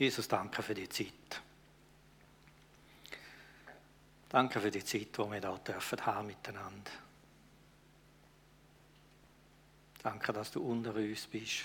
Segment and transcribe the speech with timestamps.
[0.00, 1.42] Jesus, danke für die Zeit.
[4.30, 6.90] Danke für die Zeit, die wir hier dürfen haben miteinander.
[10.02, 11.64] Danke, dass du unter uns bist.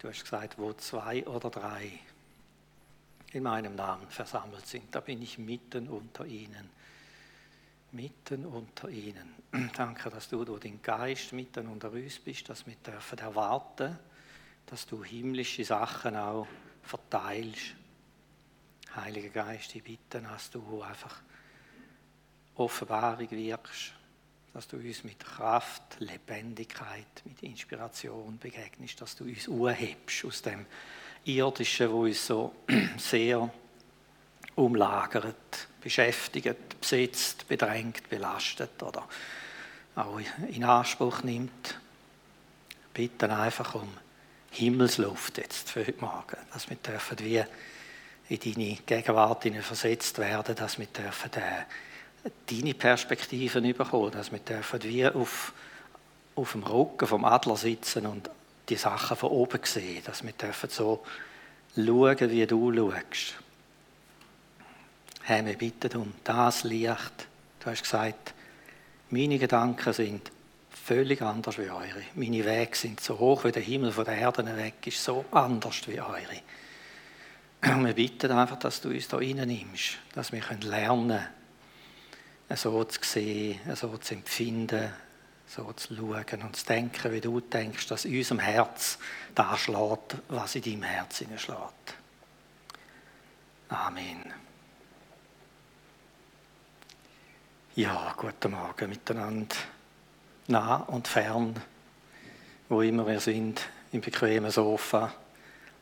[0.00, 2.00] Du hast gesagt, wo zwei oder drei
[3.30, 6.68] in meinem Namen versammelt sind, da bin ich mitten unter ihnen.
[7.92, 9.36] Mitten unter ihnen.
[9.76, 13.96] Danke, dass du durch den Geist mitten unter uns bist, dass wir dürfen erwarten,
[14.66, 16.48] dass du himmlische Sachen auch
[16.86, 17.74] verteilst.
[18.94, 21.20] Heiliger Geist, ich bitte, dass du einfach
[22.54, 23.92] Offenbarung wirkst,
[24.54, 30.64] dass du uns mit Kraft, Lebendigkeit, mit Inspiration begegnest, dass du uns urhebst aus dem
[31.24, 32.54] Irdischen, wo uns so
[32.96, 33.50] sehr
[34.54, 39.06] umlagert, beschäftigt, besitzt, bedrängt, belastet oder
[39.96, 41.78] auch in Anspruch nimmt.
[42.94, 43.92] Bitte einfach um
[44.56, 47.44] Himmelsluft jetzt für heute Morgen, dass wir dürfen wie
[48.28, 54.82] in deine Gegenwart versetzt werden, dass wir dürfen äh, deine Perspektiven bekommen, dass wir dürfen
[54.82, 55.52] wie auf,
[56.34, 58.30] auf dem Rücken vom Adler sitzen und
[58.68, 61.04] die Sachen von oben sehen, dass wir dürfen so
[61.74, 63.34] schauen, wie du schaust.
[65.22, 67.28] Herr, wir bitten um das Licht.
[67.60, 68.32] Du hast gesagt,
[69.10, 70.32] meine Gedanken sind
[70.86, 72.04] völlig anders wie eure.
[72.14, 75.86] Meine Wege sind so hoch wie der Himmel von der Erde weg, ist so anders
[75.88, 76.40] wie eure.
[77.64, 81.26] Und wir bitten einfach, dass du uns da nimmst, dass wir lernen können,
[82.56, 84.92] so zu sehen, so zu empfinden,
[85.48, 88.98] so zu schauen und zu denken, wie du denkst, dass in unserem Herz
[89.34, 91.94] da schlägt, was in deinem Herz schlägt.
[93.70, 94.32] Amen.
[97.74, 99.56] Ja, guten Morgen miteinander
[100.48, 101.54] nah und fern,
[102.68, 105.12] wo immer wir sind, im bequemen Sofa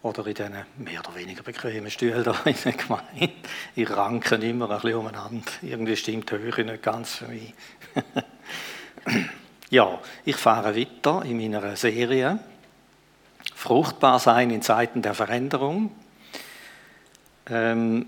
[0.02, 3.32] oder in diesen mehr oder weniger bequemen Stühlen da in der Gemeinde.
[3.74, 5.50] Ich ranke immer ein bisschen umeinander.
[5.62, 7.54] Irgendwie stimmt die Höhe nicht ganz für mich.
[9.70, 12.38] ja, ich fahre weiter in meiner Serie
[13.54, 15.90] Fruchtbar sein in Zeiten der Veränderung.
[17.48, 18.06] Ähm,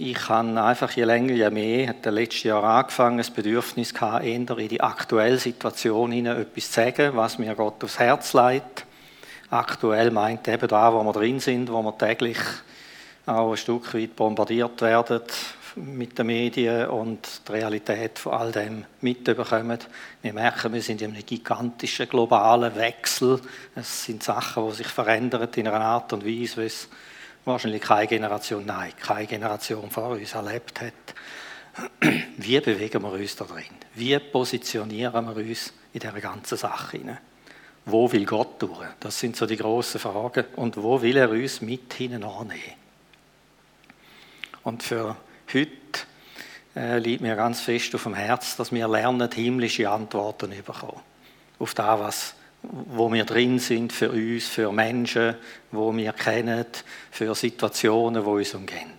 [0.00, 4.24] ich habe einfach je länger, je mehr, hat der letzte Jahr angefangen, das Bedürfnis gehabt,
[4.24, 8.86] eher in die aktuelle Situation hinein etwas zu sagen, was mir Gott aufs Herz leitet.
[9.50, 12.38] Aktuell meint eben da, wo wir drin sind, wo wir täglich
[13.26, 15.20] auch ein Stück weit bombardiert werden
[15.76, 19.78] mit den Medien und die Realität von all dem mitbekommen.
[20.22, 23.38] Wir merken, wir sind in einem gigantischen globalen Wechsel.
[23.74, 26.88] Es sind Sachen, die sich verändern in einer Art und Weise, wie es
[27.52, 30.92] wahrscheinlich keine Generation, nein, keine Generation vor uns erlebt hat.
[32.36, 33.64] Wie bewegen wir uns da drin?
[33.94, 37.18] Wie positionieren wir uns in dieser ganzen Sache?
[37.86, 38.86] Wo will Gott durch?
[39.00, 40.44] Das sind so die grossen Fragen.
[40.56, 42.80] Und wo will er uns mit hineinnehmen?
[44.62, 45.16] Und für
[45.52, 45.70] heute
[46.76, 51.00] äh, liegt mir ganz fest auf dem Herz, dass wir lernen, himmlische Antworten zu bekommen.
[51.58, 55.34] Auf das, was wo wir drin sind für uns, für Menschen,
[55.70, 56.66] wo wir kennen,
[57.10, 58.92] für Situationen, wo uns umgehen.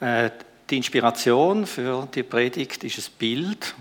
[0.00, 0.30] Äh,
[0.68, 3.74] die Inspiration für die Predigt ist ein Bild.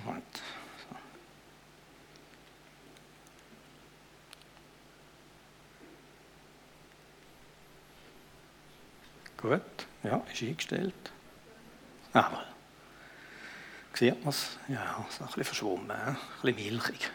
[9.37, 9.61] Gut,
[10.03, 10.93] ja, ist eingestellt.
[12.13, 12.43] Aber
[13.93, 14.57] sieht man es?
[14.67, 17.11] Ja, ist ein bisschen verschwommen, ein bisschen milchig.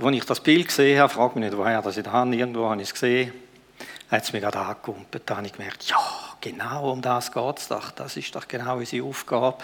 [0.00, 2.68] Als ich das Bild gesehen habe, frage mich nicht, woher das ich da habe, irgendwo
[2.68, 3.32] habe ich es gesehen,
[4.10, 5.22] hat es mich gerade angekumpelt.
[5.26, 5.98] Da habe ich gemerkt, ja,
[6.40, 7.90] genau um das geht es doch.
[7.90, 9.58] Das ist doch genau unsere Aufgabe.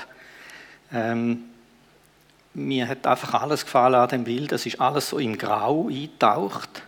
[0.92, 1.44] Ähm,
[2.54, 4.52] mir hat einfach alles gefallen an dem Bild.
[4.52, 6.82] Es ist alles so im Grau eingetaucht.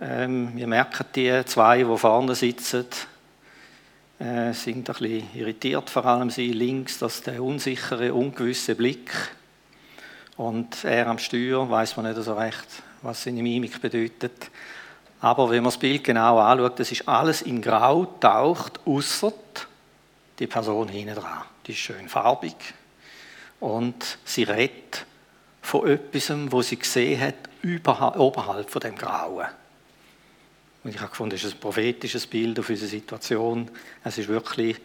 [0.00, 2.86] Ähm, wir merken, die zwei, die vorne sitzen,
[4.18, 9.10] äh, sind ein bisschen irritiert, vor allem sie links, dass der unsichere, ungewisse Blick
[10.38, 12.66] und er am Steuer, weiß man nicht so recht,
[13.02, 14.50] was seine Mimik bedeutet.
[15.20, 19.32] Aber wenn man das Bild genau anschaut, das ist alles in Grau taucht, außer
[20.38, 21.42] die Person hinten dran.
[21.66, 22.54] Die ist schön farbig
[23.58, 25.04] und sie redet
[25.60, 29.46] von etwas, wo sie gesehen hat, oberhalb von dem Grauen.
[30.84, 33.68] Und ich habe gefunden, das ist ein prophetisches Bild auf unsere Situation.
[34.04, 34.80] Es ist wirklich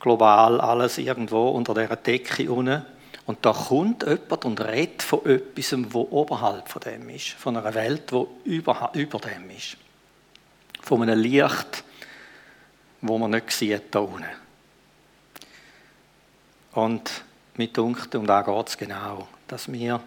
[0.00, 2.95] global alles irgendwo unter dieser Decke unten.
[3.26, 7.74] Und da kommt jemand und redet von etwas, wo oberhalb von dem ist, von einer
[7.74, 9.76] Welt, wo über, über dem ist.
[10.80, 11.84] Von einem Licht,
[13.00, 14.24] wo man nicht sieht da unten.
[16.72, 17.10] Und
[17.56, 20.00] mit dunkt, um da geht es genau, dass wir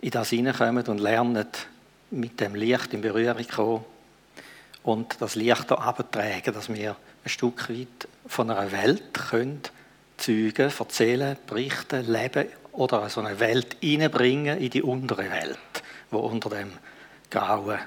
[0.00, 1.46] in das hineinkommen und lernen,
[2.10, 3.84] mit dem Licht in Berührung kommen,
[4.84, 9.62] und das Licht da abtragen, dass wir ein Stück weit von einer Welt können
[10.16, 15.58] zeugen, erzählen, berichten, leben oder so eine Welt hineinbringen in die untere Welt,
[16.10, 16.72] wo unter dem
[17.30, 17.78] grauen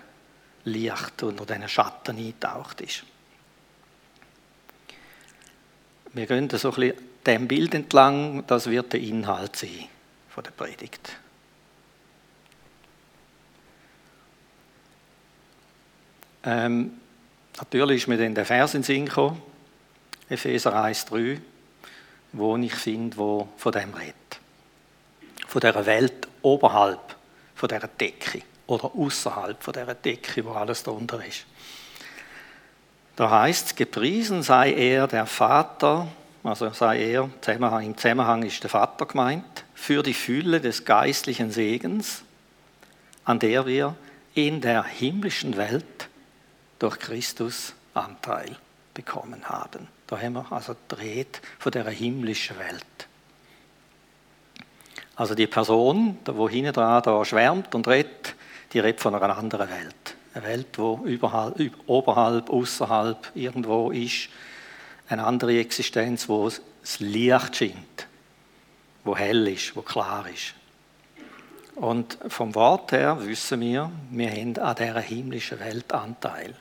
[0.66, 3.04] Licht, unter diesen Schatten eingetaucht ist.
[6.14, 9.86] Wir gehen so ein bisschen dem Bild entlang, das wird der Inhalt sein
[10.30, 11.18] von der Predigt.
[16.44, 16.94] Ähm,
[17.58, 19.42] natürlich ist mir dann der Vers in Sinn gekommen,
[20.30, 21.40] Epheser 1,3,
[22.38, 24.16] wo ich finde, wo von dem redet.
[25.48, 27.16] Von dieser Welt oberhalb
[27.56, 31.45] von dieser Decke oder außerhalb von dieser Decke, wo alles darunter ist.
[33.16, 36.07] Da heißt gepriesen sei er, der Vater,
[36.44, 37.30] also sei er,
[37.81, 42.24] im Zusammenhang ist der Vater gemeint, für die Fülle des geistlichen Segens,
[43.25, 43.95] an der wir
[44.36, 46.10] in der himmlischen Welt
[46.78, 48.56] durch Christus Anteil
[48.98, 49.88] bekommen haben.
[50.08, 53.08] Da haben wir also dreht von der himmlischen Welt.
[55.16, 58.36] Also die Person, wo hinten dran da schwärmt und redet,
[58.74, 60.16] die redet von einer anderen Welt.
[60.34, 61.56] Eine Welt, wo überhalb,
[61.86, 64.30] oberhalb, außerhalb irgendwo ist.
[65.10, 68.08] Eine andere Existenz, wo das Licht scheint,
[69.04, 70.54] wo hell ist, wo klar ist.
[71.76, 76.56] Und vom Wort her wissen wir, wir haben an dieser himmlischen Welt Anteil.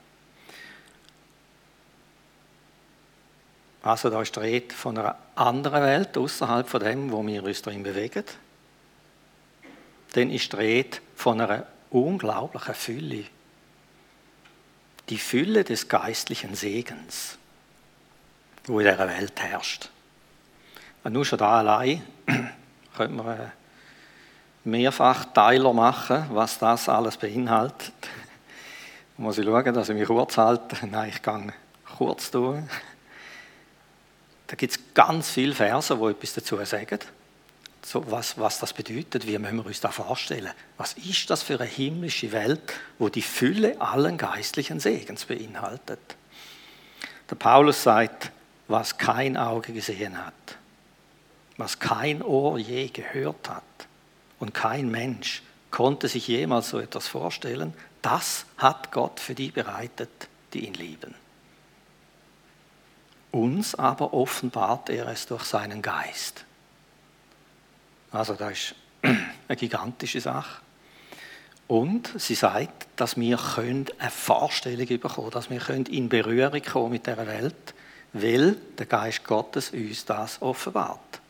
[3.86, 7.62] Also da ist die Rede von einer anderen Welt, außerhalb von dem, wo wir uns
[7.62, 8.24] darin bewegen.
[10.12, 13.24] Dann ist die Rede von einer unglaublichen Fülle.
[15.08, 17.38] Die Fülle des geistlichen Segens,
[18.64, 19.88] wo in dieser Welt herrscht.
[21.04, 22.02] Und nur schon da allein
[22.96, 23.52] könnte man
[24.64, 27.94] mehrfach Teiler machen, was das alles beinhaltet.
[28.02, 28.08] Da
[29.22, 30.84] muss ich schauen, dass ich mich kurz halte.
[30.90, 31.54] Nein, ich gehe
[31.96, 32.64] kurz durch.
[34.46, 36.98] Da gibt es ganz viele Verse, die etwas dazu sagen.
[37.84, 40.50] So, was, was das bedeutet, wie müssen wir uns das vorstellen?
[40.76, 42.60] Was ist das für eine himmlische Welt,
[42.98, 46.00] wo die Fülle allen geistlichen Segens beinhaltet?
[47.30, 48.32] Der Paulus sagt,
[48.68, 50.34] was kein Auge gesehen hat,
[51.56, 53.62] was kein Ohr je gehört hat
[54.40, 57.72] und kein Mensch konnte sich jemals so etwas vorstellen,
[58.02, 61.14] das hat Gott für die bereitet, die ihn lieben.
[63.36, 66.46] Uns aber offenbart er es durch seinen Geist.
[68.10, 70.62] Also das ist eine gigantische Sache.
[71.68, 73.38] Und sie sagt, dass wir
[73.98, 77.74] eine Vorstellung bekommen dass wir in Berührung kommen mit der Welt,
[78.14, 81.20] weil der Geist Gottes uns das offenbart.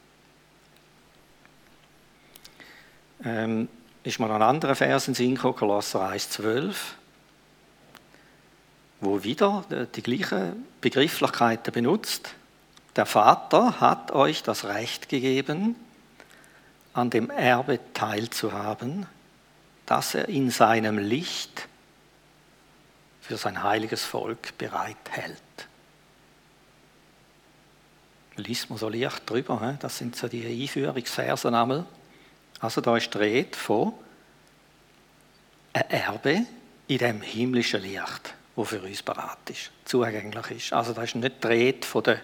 [3.25, 3.69] Ähm,
[4.05, 6.73] ist mir noch ein anderer Vers in Sinn gekommen, Kolosser 1,12
[9.01, 9.65] wo wieder
[9.95, 12.31] die gleichen Begrifflichkeiten benutzt.
[12.95, 15.77] Der Vater hat euch das Recht gegeben,
[16.95, 19.07] an dem Erbe teilzuhaben,
[19.85, 21.69] das er in seinem Licht
[23.21, 25.37] für sein heiliges Volk bereithält.
[28.37, 31.87] Liest man so leicht drüber, das sind so die Einführungsversen einmal.
[32.61, 33.93] Also da ist die von
[35.73, 36.47] einem Erbe
[36.89, 40.73] in dem himmlischen Licht wo für uns bereit ist, zugänglich ist.
[40.73, 42.21] Also da ist nicht die Rede von der,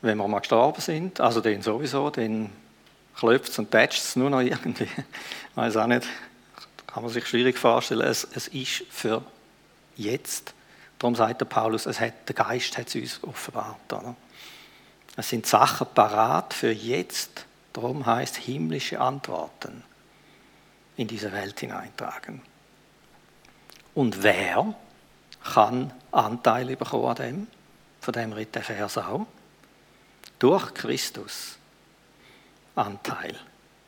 [0.00, 2.50] wenn wir mal gestorben sind, also den sowieso, den
[3.14, 4.84] klopft es und tätscht es nur noch irgendwie.
[4.84, 4.94] Ich
[5.54, 6.08] weiß auch nicht,
[6.86, 8.00] kann man sich schwierig vorstellen.
[8.00, 9.22] Es, es ist für
[9.96, 10.54] jetzt.
[10.98, 13.92] Darum sagt der Paulus, es hat, der Geist hat es uns offenbart.
[13.92, 14.16] Oder?
[15.16, 17.44] Es sind Sachen parat für jetzt.
[17.72, 19.82] Darum heißt himmlische Antworten
[20.96, 22.42] in diese Welt hineintragen.
[23.94, 24.74] Und wer
[25.52, 27.46] kann Anteil bekommen an dem.
[28.00, 29.26] Von dem redet der Vers auch.
[30.38, 31.56] Durch Christus
[32.74, 33.36] Anteil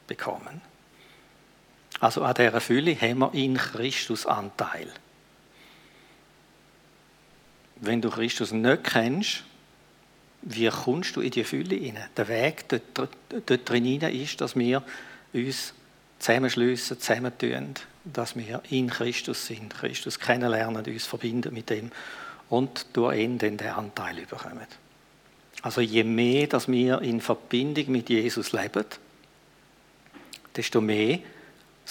[0.07, 0.61] bekommen.
[2.01, 4.93] Also an dieser Fülle haben wir in Christus Anteil.
[7.77, 9.45] Wenn du Christus nicht kennst,
[10.43, 12.09] wie kommst du in die Fülle hinein?
[12.17, 13.09] Der Weg dort,
[13.47, 14.83] dort drin ist, dass wir
[15.33, 15.73] uns
[16.19, 21.91] zusammenschliessen, zusammentun, dass wir in Christus sind, Christus kennenlernen, uns verbinden mit dem
[22.51, 24.67] und durch ihn dann den Anteil bekommen.
[25.63, 28.85] Also je mehr, dass wir in Verbindung mit Jesus leben,
[30.55, 31.21] desto mehr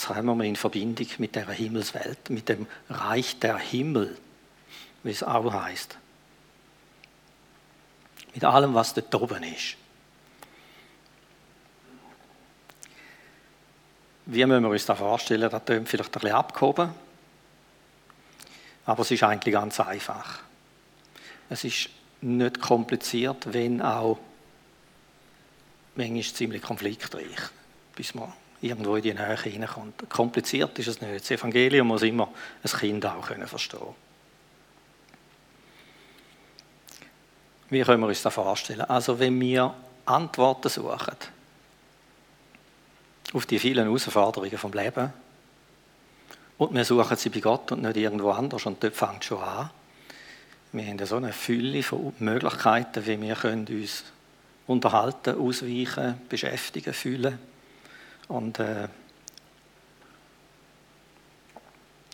[0.06, 4.16] kommen wir in Verbindung mit der Himmelswelt, mit dem Reich der Himmel,
[5.04, 5.98] wie es auch heißt.
[8.34, 9.76] Mit allem, was dort oben ist.
[14.26, 15.50] Wie müssen wir uns das vorstellen?
[15.50, 16.90] Das klingt vielleicht ein bisschen abgehoben.
[18.86, 20.40] Aber es ist eigentlich ganz einfach.
[21.50, 21.90] Es ist
[22.22, 24.18] nicht kompliziert, wenn auch
[25.96, 27.40] manchmal ziemlich konfliktreich,
[27.96, 30.10] bis man irgendwo in die Nähe hineinkommt.
[30.10, 31.22] Kompliziert ist es nicht.
[31.22, 32.30] Das Evangelium muss immer
[32.64, 33.96] ein Kind auch können verstehen
[37.70, 38.82] Wie können wir uns das vorstellen?
[38.82, 39.74] Also wenn wir
[40.06, 41.18] Antworten suchen
[43.34, 45.12] auf die vielen Herausforderungen vom Leben
[46.58, 49.42] und wir suchen sie bei Gott und nicht irgendwo anders und dort fängt es schon
[49.42, 49.70] an.
[50.72, 54.04] Wir haben so eine Fülle von Möglichkeiten, wie wir uns
[54.66, 57.38] unterhalten, ausweichen, beschäftigen, fühlen
[58.28, 58.88] und äh,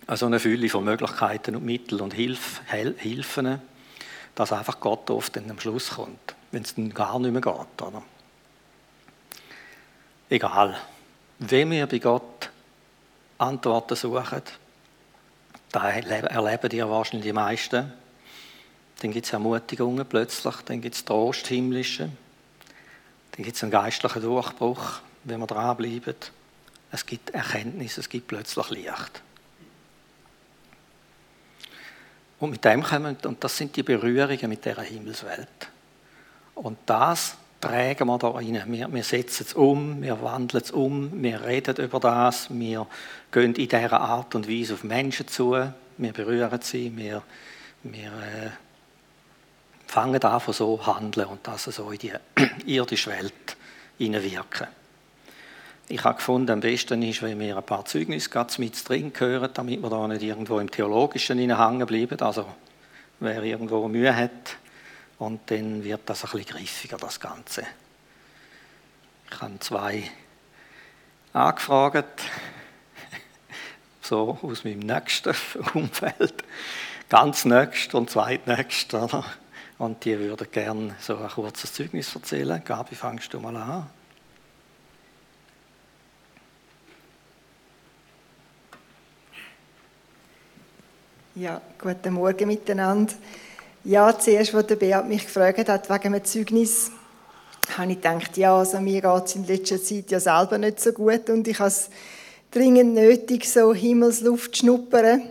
[0.07, 3.61] also eine Fülle von Möglichkeiten und Mitteln und Hilf, Hilfen,
[4.35, 7.81] dass einfach Gott oft dann am Schluss kommt, wenn es dann gar nicht mehr geht.
[7.81, 8.01] Oder?
[10.29, 10.75] Egal.
[11.39, 12.49] Wenn wir bei Gott
[13.37, 14.41] Antworten suchen,
[15.71, 17.93] da erleben die wahrscheinlich die meisten.
[19.01, 22.09] Dann gibt es Ermutigungen plötzlich, dann gibt es Trost himmlische,
[23.31, 26.15] dann gibt es einen geistlichen Durchbruch, wenn wir dranbleiben.
[26.91, 29.21] Es gibt Erkenntnis, es gibt plötzlich Licht.
[32.39, 35.69] Und mit dem kommen, und das sind die Berührungen mit dieser Himmelswelt.
[36.55, 38.63] Und das tragen wir da rein.
[38.67, 42.87] Wir, wir setzen es um, wir wandeln es um, wir reden über das, wir
[43.31, 45.55] gehen in dieser Art und Weise auf Menschen zu,
[45.97, 47.21] wir berühren sie, wir,
[47.83, 48.49] wir äh,
[49.87, 52.13] fangen an von so handeln und das so in die
[52.65, 53.57] irdische Welt
[53.97, 54.67] hineinwirken.
[55.91, 59.81] Ich habe gefunden, am besten ist, wenn wir ein paar Zeugnisse mit drin hören, damit
[59.81, 62.21] wir da nicht irgendwo im Theologischen hängen bleiben.
[62.21, 62.45] Also,
[63.19, 64.57] wer irgendwo Mühe hat,
[65.19, 67.63] und dann wird das ein bisschen griffiger, das Ganze.
[69.29, 70.09] Ich habe zwei
[71.33, 72.23] angefragt,
[74.01, 75.35] so aus meinem nächsten
[75.73, 76.43] Umfeld,
[77.09, 79.23] ganz nächst und zweitnächst, oder?
[79.77, 82.61] Und die würden gerne so ein kurzes Zeugnis erzählen.
[82.63, 83.89] Gabi, fangst du mal an?
[91.35, 93.13] Ja, guten Morgen miteinander.
[93.89, 96.91] Ja, zuerst, als der Beat mich gefragt hat wegen einem Zeugnis,
[97.75, 100.91] habe ich gedacht, ja, also mir geht es in letzter Zeit ja selber nicht so
[100.91, 101.89] gut und ich habe es
[102.51, 105.23] dringend nötig, so Himmelsluft zu schnuppern.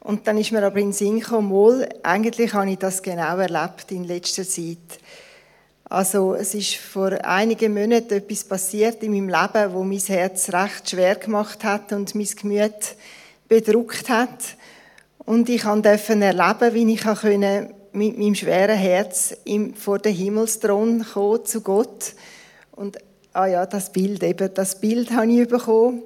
[0.00, 3.38] Und dann ist mir aber in den Sinn gekommen, wohl, eigentlich habe ich das genau
[3.38, 4.76] erlebt in letzter Zeit.
[5.84, 10.90] Also es ist vor einigen Monaten etwas passiert in meinem Leben, wo mein Herz recht
[10.90, 12.94] schwer gemacht hat und mein Gemüt
[13.48, 14.58] bedruckt hat.
[15.24, 17.04] Und ich durfte erleben, wie ich
[17.92, 19.34] mit meinem schweren Herz
[19.74, 22.14] vor den Himmelsthron kommen, zu Gott.
[22.72, 22.98] Und,
[23.32, 26.02] ah ja, das Bild eben, das Bild habe ich bekommen.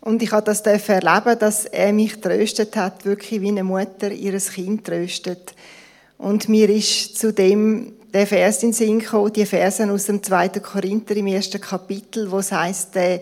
[0.00, 4.52] Und ich durfte das erleben, dass er mich tröstet hat, wirklich wie eine Mutter ihres
[4.52, 5.54] Kind tröstet.
[6.18, 10.48] Und mir ist zudem der Vers in den Sinn gekommen, die Versen aus dem 2.
[10.60, 13.20] Korinther im ersten Kapitel, wo es heisst, der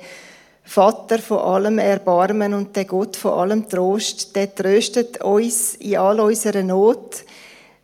[0.64, 6.18] Vater von allem Erbarmen und der Gott von allem Trost, der tröstet uns in all
[6.20, 7.24] unserer Not,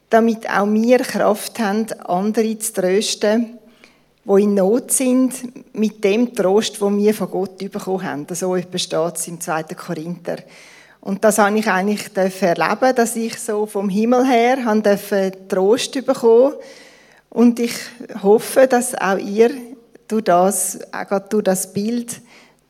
[0.09, 3.59] damit auch wir Kraft haben, andere zu trösten,
[4.25, 8.27] die in Not sind, mit dem Trost, wo wir von Gott bekommen haben.
[8.35, 9.63] So steht es im 2.
[9.77, 10.39] Korinther.
[11.03, 14.59] Und das habe ich eigentlich erleben, dass ich so vom Himmel her
[15.49, 16.55] Trost bekommen
[17.31, 17.75] Und ich
[18.23, 19.51] hoffe, dass auch ihr
[20.09, 22.21] durch das, auch durch das Bild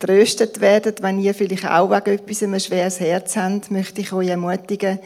[0.00, 1.02] tröstet werdet.
[1.02, 4.98] Wenn ihr vielleicht auch wegen etwas ein schweres Herz habt, möchte ich euch ermutigen,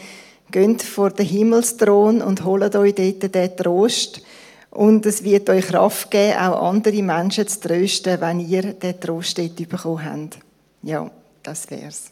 [0.51, 4.23] geht vor den Himmelsthron und holt euch dort den Trost
[4.71, 9.39] und es wird euch Kraft geben, auch andere Menschen zu trösten, wenn ihr den Trost
[9.39, 10.39] dort bekommen habt.
[10.83, 11.11] Ja,
[11.43, 12.11] das wär's.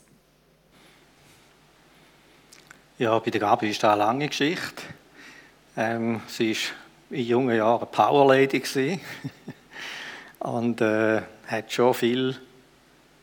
[2.98, 4.82] Ja, bei der Gabi ist das eine lange Geschichte.
[5.76, 8.62] Ähm, sie war in jungen Jahren Powerlady
[10.40, 12.36] und äh, hat schon viel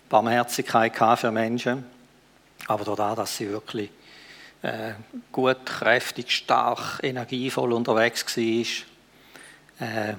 [0.10, 1.86] Barmherzigkeit für Menschen.
[2.68, 3.90] Aber dadurch, dass sie wirklich
[4.62, 4.94] äh,
[5.32, 8.44] gut, kräftig, stark, energievoll unterwegs war,
[9.88, 10.16] äh,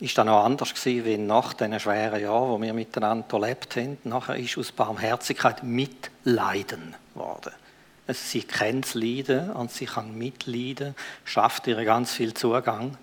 [0.00, 3.98] ist dann noch anders gewesen, wie nach diesen schweren Jahren, wo wir miteinander erlebt haben.
[4.04, 7.52] Nachher ist aus Barmherzigkeit Mitleiden geworden.
[8.08, 12.96] Sie kennt das Leiden und sie kann mitleiden, schafft ihr ganz viel Zugang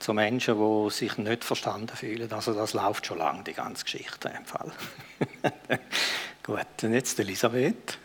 [0.00, 2.32] zu Menschen, die sich nicht verstanden fühlen.
[2.32, 4.72] Also das läuft schon lange, die ganze Geschichte im Fall.
[6.42, 7.98] Gut, und jetzt Elisabeth.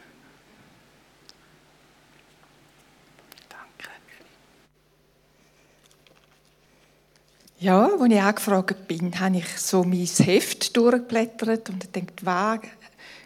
[7.57, 12.59] Ja, als ich angefragt bin, habe ich so mein Heft durchgeblättert und gedacht, was,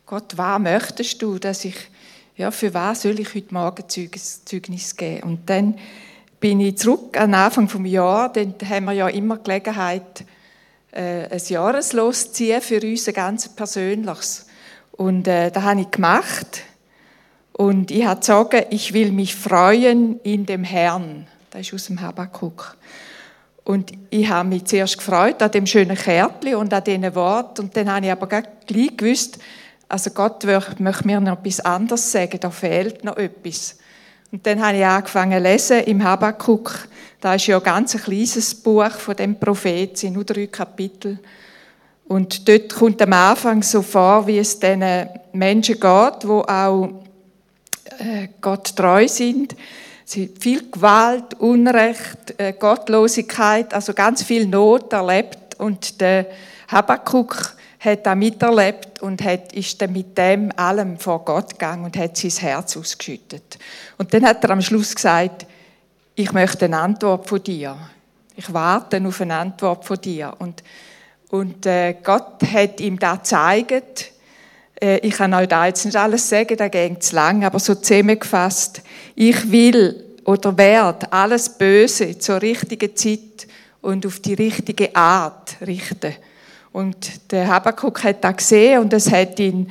[0.06, 1.76] Gott, was möchtest du, dass ich
[2.40, 5.24] ja, für was soll ich heute Morgen Zeugnis geben?
[5.24, 5.78] Und dann
[6.40, 10.24] bin ich zurück an Anfang vom Jahr, dann haben wir ja immer Gelegenheit,
[10.92, 14.48] äh, ein Jahreslos zu ziehen für uns, ganz persönliches.
[14.92, 16.64] Und äh, das habe ich gemacht.
[17.54, 21.28] Und ich habe gesagt, ich will mich freuen in dem Herrn.
[21.52, 22.78] Das ist aus dem Habakkuk.
[23.66, 27.62] Und ich habe mich zuerst gefreut an dem schönen Kärtchen und an diesen Worten.
[27.62, 29.40] Und dann habe ich aber gleich gewusst,
[29.90, 30.44] also Gott
[30.80, 33.79] möchte mir noch etwas anderes sagen, da fehlt noch etwas.
[34.32, 36.88] Und dann habe ich angefangen zu lesen im Habakkuk.
[37.20, 41.20] Da ist ja ein ganz kleines Buch von dem Prophet, sind nur drei Kapitel.
[42.08, 47.04] Und dort kommt am Anfang so vor, wie es diesen Menschen geht, wo auch
[48.00, 49.56] äh, Gott treu sind.
[50.06, 55.56] Sie viel Gewalt, Unrecht, äh, Gottlosigkeit, also ganz viel Not erlebt.
[55.60, 56.28] Und der
[56.68, 61.98] Habakkuk hat da miterlebt und hat, ist dann mit dem allem vor Gott gegangen und
[61.98, 63.58] hat sein Herz ausgeschüttet.
[63.98, 65.46] Und dann hat er am Schluss gesagt,
[66.16, 67.78] ich möchte eine Antwort von dir.
[68.36, 70.34] Ich warte auf eine Antwort von dir.
[70.40, 70.62] Und,
[71.30, 74.12] und äh, Gott hat ihm da gezeigt,
[74.82, 77.76] äh, ich kann euch da jetzt nicht alles sagen, da geht zu lang, aber so
[77.76, 78.82] zusammengefasst,
[79.16, 83.48] ich will oder werde alles Böse zur richtigen Zeit
[83.82, 86.14] und auf die richtige Art richten.
[86.72, 89.70] Und der Habakkuk hat das gesehen und es hat ihn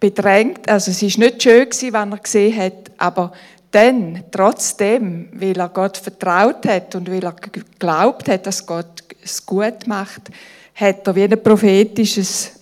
[0.00, 0.68] bedrängt.
[0.68, 3.32] Also es ist nicht schön gewesen, was er gesehen hat, aber
[3.70, 9.44] dann, trotzdem, weil er Gott vertraut hat und weil er geglaubt hat, dass Gott es
[9.46, 10.22] gut macht,
[10.74, 12.52] hat er wie ein prophetisches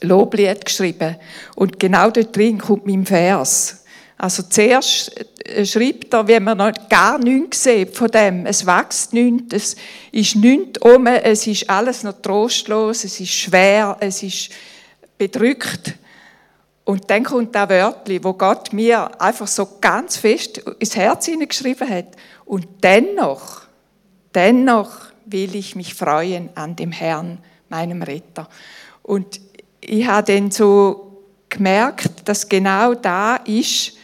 [0.00, 1.16] Loblied geschrieben.
[1.56, 3.81] Und genau dort drin kommt mein Vers.
[4.22, 5.10] Also zuerst
[5.48, 8.46] äh, schreibt er, wie man noch gar nichts sieht von dem.
[8.46, 9.76] Es wächst nichts, es
[10.12, 14.50] ist nichts um, es ist alles noch trostlos, es ist schwer, es ist
[15.18, 15.94] bedrückt.
[16.84, 21.90] Und dann kommt das Wörtchen, wo Gott mir einfach so ganz fest ins Herz hineingeschrieben
[21.90, 22.14] hat.
[22.44, 23.62] Und dennoch,
[24.36, 28.48] dennoch will ich mich freuen an dem Herrn, meinem Retter.
[29.02, 29.40] Und
[29.80, 33.96] ich habe dann so gemerkt, dass genau da ist,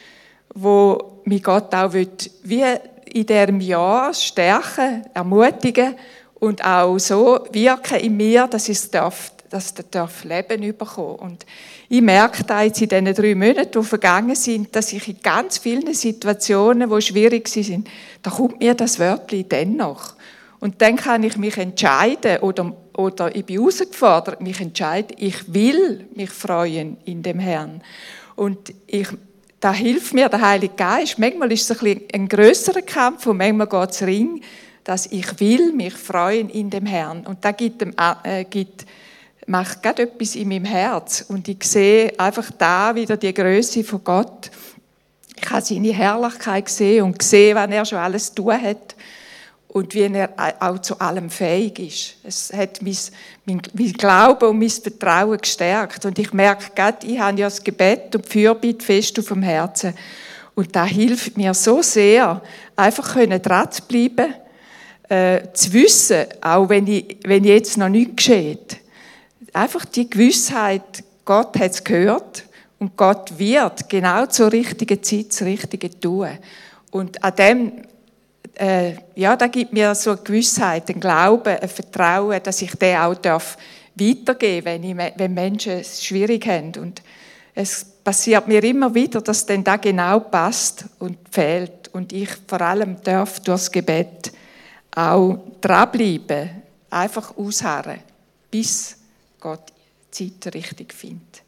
[0.61, 2.09] wo mich Gott auch will,
[2.43, 2.65] wie
[3.13, 5.95] in diesem Jahr stärken, ermutigen
[6.35, 11.17] und auch so wirken in mir, dass ich es darf, dass der darf Leben bekommen.
[11.17, 11.47] Und
[11.89, 15.59] ich merke da jetzt in diesen drei Monaten, die vergangen sind, dass ich in ganz
[15.59, 17.89] vielen Situationen, die schwierig sind,
[18.23, 20.15] da kommt mir das Wörtchen dennoch.
[20.61, 26.07] Und dann kann ich mich entscheiden oder, oder ich bin herausgefordert, mich entscheiden, ich will
[26.15, 27.81] mich freuen in dem Herrn.
[28.35, 29.09] Und ich
[29.61, 31.19] da hilft mir der Heilige Geist.
[31.19, 34.43] Manchmal ist es ein, bisschen ein grösserer Kampf und manchmal geht es ring,
[34.85, 37.27] dass ich will mich freuen in dem Herrn.
[37.27, 38.87] Und da gibt, äh, gibt
[39.47, 41.25] macht gerade etwas in meinem Herz.
[41.29, 44.51] Und ich sehe einfach da wieder die Größe von Gott.
[45.37, 48.95] Ich habe seine Herrlichkeit gesehen und gesehen, was er schon alles tun hat
[49.69, 52.17] und wie er auch zu allem fähig ist.
[52.25, 52.97] Es hat mein,
[53.45, 56.05] mein, mein Glauben und mein Vertrauen gestärkt.
[56.07, 59.43] Und ich merke gerade, ich habe ja das Gebet und die Fürbitte fest auf dem
[59.43, 59.95] Herzen.
[60.55, 62.43] Und da hilft mir so sehr,
[62.75, 64.35] einfach dran zu bleiben,
[65.09, 68.79] äh, zu wissen, auch wenn, ich, wenn jetzt noch nichts geschieht.
[69.53, 72.45] Einfach die Gewissheit, Gott hat es gehört
[72.79, 76.29] und Gott wird genau zur richtigen Zeit das Richtige tun.
[76.91, 77.73] Und an dem
[78.55, 82.97] äh, ja, da gibt mir so eine Gewissheit, ein Glauben, ein Vertrauen, dass ich den
[82.97, 83.57] auch darf
[83.95, 86.73] weitergeben wenn, ich, wenn Menschen es schwierig haben.
[86.81, 87.03] Und
[87.55, 91.89] es passiert mir immer wieder, dass dann da genau passt und fehlt.
[91.93, 94.33] Und ich vor allem darf durchs Gebet
[94.95, 98.01] auch dranbleiben, einfach ausharren,
[98.51, 98.97] bis
[99.41, 99.73] Gott
[100.15, 101.43] die Zeit richtig findet.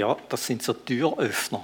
[0.00, 1.62] Ja, das sind so Türöffner.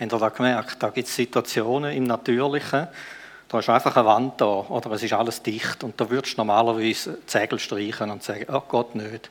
[0.00, 0.82] Habt ihr das gemerkt?
[0.82, 2.88] Da gibt es Situationen im Natürlichen,
[3.48, 6.40] da ist einfach eine Wand da oder es ist alles dicht und da würdest du
[6.40, 9.28] normalerweise Zegel streichen und sagen, oh Gott, nicht.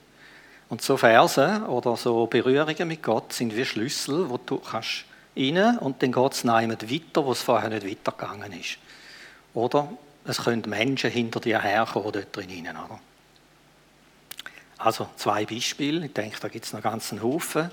[0.70, 5.06] Und so Verse oder so Berührungen mit Gott sind wie Schlüssel, wo du kannst
[5.36, 8.78] rein und dann geht es weiter, wo es vorher nicht weitergegangen ist.
[9.56, 9.90] Oder
[10.24, 12.62] es können Menschen hinter dir herkommen dort drin.
[12.70, 13.00] Oder?
[14.78, 17.72] Also zwei Beispiele, ich denke, da gibt es noch ganz einen Haufen.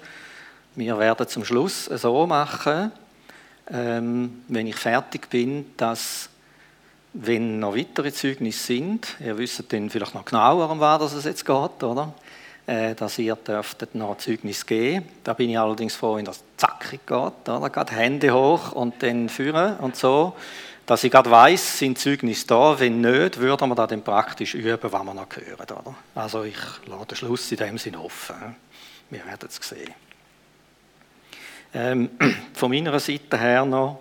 [0.75, 2.93] Wir werden zum Schluss so machen,
[3.71, 6.31] ähm, wenn ich fertig bin, dass,
[7.13, 11.45] wenn noch weitere Zeugnisse sind, ihr wisst dann vielleicht noch genauer, um was es jetzt
[11.45, 12.15] geht, oder?
[12.67, 15.09] Äh, dass ihr dürftet noch Zeugnis geben.
[15.25, 17.71] Da bin ich allerdings froh, wenn das zackig geht, oder?
[17.71, 20.35] Gerade Hände hoch und dann führen und so.
[20.87, 22.79] dass ich gerade weiss, sind Zeugnisse da.
[22.79, 25.61] Wenn nicht, würden wir das dann praktisch üben, was wir noch hören.
[25.61, 25.95] Oder?
[26.15, 26.57] Also ich
[26.87, 28.57] lasse den Schluss in dem Sinne offen.
[29.11, 29.93] Wir werden es sehen.
[31.75, 32.11] Ähm,
[32.55, 34.01] von meiner Seite her noch,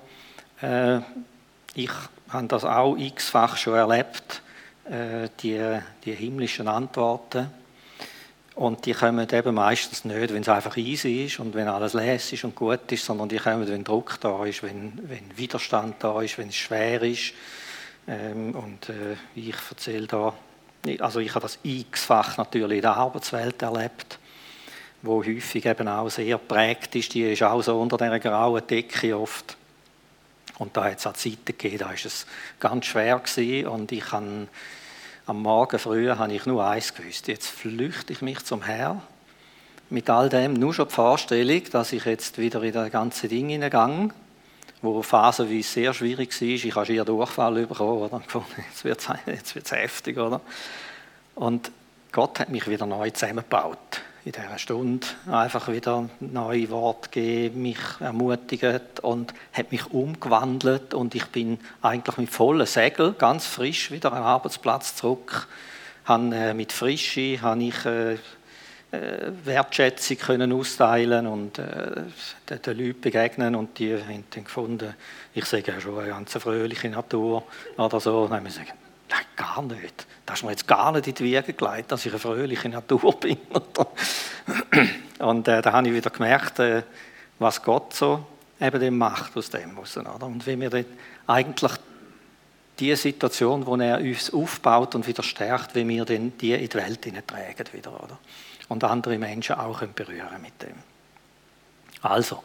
[0.61, 0.99] äh,
[1.73, 1.91] ich
[2.29, 4.41] habe das auch x-fach schon erlebt,
[4.85, 7.49] äh, die, die himmlischen Antworten.
[8.55, 12.43] Und die kommen eben meistens nicht, wenn es einfach easy ist und wenn alles lässig
[12.43, 16.37] und gut ist, sondern die kommen, wenn Druck da ist, wenn, wenn Widerstand da ist,
[16.37, 17.33] wenn es schwer ist.
[18.07, 20.33] Ähm, und äh, ich erzähle da,
[20.99, 24.19] also ich habe das x-fach natürlich in der Arbeitswelt erlebt,
[25.01, 27.13] wo häufig eben auch sehr prägt ist.
[27.13, 29.57] Die ist auch so unter dieser grauen Decke oft.
[30.59, 32.27] Und da hat es auch Zeiten gegeben, da war es
[32.59, 34.47] ganz schwer gewesen und ich habe
[35.25, 37.27] am Morgen früh habe ich nur eins gewusst.
[37.27, 39.01] Jetzt flüchte ich mich zum Herrn.
[39.89, 43.49] Mit all dem nur schon die Vorstellung, dass ich jetzt wieder in das ganze Ding
[43.49, 44.09] hineingehe,
[44.81, 46.47] wo phasenweise sehr schwierig war.
[46.47, 48.23] Ich habe schier Durchfall bekommen?
[48.67, 50.41] Jetzt wird es jetzt heftig, oder?
[51.35, 51.71] Und
[52.11, 57.79] Gott hat mich wieder neu zusammengebaut in dieser Stunde einfach wieder neue Worte gegeben, mich
[57.99, 64.13] ermutigt und hat mich umgewandelt und ich bin eigentlich mit vollen Segel ganz frisch wieder
[64.13, 65.47] am Arbeitsplatz zurück.
[66.05, 72.03] Han, äh, mit Frische habe ich äh, äh, Wertschätzung können austeilen und äh,
[72.49, 74.93] den, den Leuten begegnen und die haben dann gefunden,
[75.33, 77.43] ich sage ja schon eine ganz fröhliche Natur
[77.77, 78.29] oder so.
[78.29, 78.73] Haben wir gesagt,
[79.11, 82.11] nein, gar nicht das ist mir jetzt gar nicht in die Wiege gelegt, dass ich
[82.13, 83.37] eine fröhliche Natur bin.
[85.19, 86.83] und äh, da habe ich wieder gemerkt, äh,
[87.37, 88.25] was Gott so
[88.59, 90.25] eben macht aus dem raus, oder?
[90.25, 90.85] Und wie wir dann
[91.27, 91.73] eigentlich
[92.79, 96.73] die Situation, wo er uns aufbaut und wieder stärkt, wie wir dann die in die
[96.75, 98.17] Welt tragen wieder, oder?
[98.69, 100.75] Und andere Menschen auch berühren mit dem.
[102.01, 102.41] Also,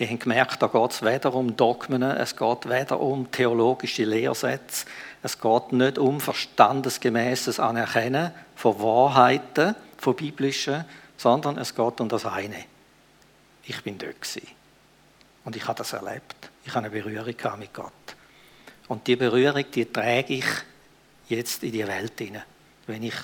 [0.00, 4.86] Ihr habt gemerkt, da geht es weder um Dogmen, es geht weder um theologische Lehrsätze,
[5.22, 10.84] es geht nicht um verstandesgemäßes Anerkennen von Wahrheiten, von biblischen,
[11.16, 12.64] sondern es geht um das eine.
[13.64, 14.48] Ich bin dort gewesen.
[15.44, 16.50] Und ich habe das erlebt.
[16.64, 17.92] Ich habe eine Berührung mit Gott.
[18.88, 20.46] Und die Berührung, die trage ich
[21.28, 22.42] jetzt in die Welt hinein.
[22.86, 23.14] Wenn ich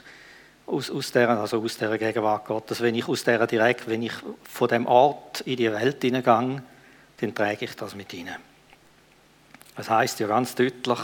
[0.67, 2.81] aus, aus, der, also aus der Gegenwart Gottes.
[2.81, 6.63] Wenn ich aus der direkt, wenn ich von dem Ort in die Welt hineingehe,
[7.19, 8.37] dann trage ich das mit ihnen.
[9.77, 10.99] Das heißt ja ganz deutlich,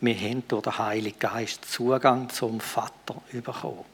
[0.00, 3.84] wir haben durch den Heiligen Geist Zugang zum Vater bekommen.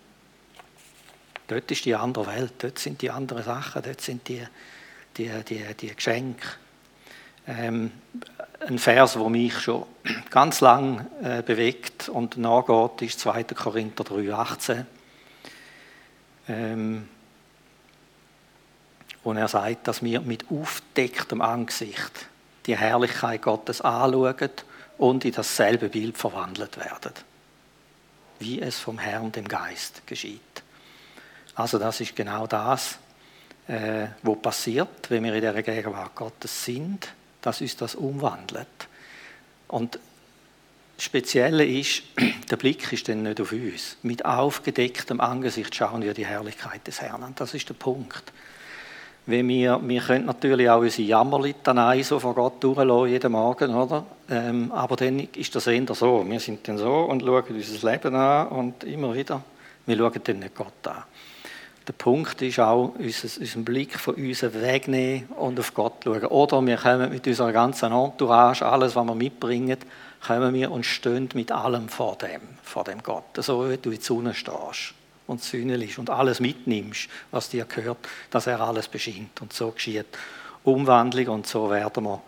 [1.49, 4.43] Dort ist die andere Welt, dort sind die anderen Sachen, dort sind die,
[5.17, 6.47] die, die, die Geschenke.
[7.47, 7.93] Ähm,
[8.67, 9.87] ein Vers, der mich schon
[10.31, 13.45] ganz lang äh, bewegt und nachgeht, ist 2.
[13.45, 14.85] Korinther 3,18
[16.49, 17.09] ähm,
[19.23, 22.27] wo er sagt, dass wir mit aufdecktem Angesicht
[22.67, 24.51] die Herrlichkeit Gottes anschauen
[24.99, 27.13] und in dasselbe Bild verwandelt werden,
[28.39, 30.41] wie es vom Herrn, dem Geist, geschieht.
[31.55, 32.99] Also das ist genau das,
[33.69, 37.09] äh, wo passiert, wenn wir in der Gegenwart Gottes sind,
[37.43, 38.67] dass uns das umwandelt.
[39.69, 39.99] Und
[40.99, 42.03] Spezielle ist,
[42.51, 43.97] der Blick ist dann nicht auf uns.
[44.03, 47.35] Mit aufgedecktem Angesicht schauen wir die Herrlichkeit des Herrn an.
[47.37, 48.33] Das ist der Punkt.
[49.29, 54.05] Wenn wir, wir können natürlich auch unsere Jammerlitanei so vor Gott durchlassen, jeden Morgen, oder?
[54.31, 56.25] Ähm, aber dann ist das eher so.
[56.29, 59.43] Wir sind dann so und schauen unser Leben an und immer wieder.
[59.85, 61.03] Wir schauen dann nicht Gott an.
[61.89, 66.27] Der Punkt ist auch, unseren Blick von uns wegnehmen und auf Gott schauen.
[66.27, 69.79] Oder wir kommen mit unserer ganzen Entourage, alles, was wir mitbringen,
[70.25, 73.25] kommen wir und stehen mit allem vor dem, vor dem Gott.
[73.39, 74.95] So wie du in der Sonne stehst
[75.27, 77.99] und sühnelst und alles mitnimmst, was dir gehört,
[78.31, 79.41] dass er alles beschinnt.
[79.41, 80.07] Und so geschieht
[80.65, 82.23] Umwandlung und so werden wir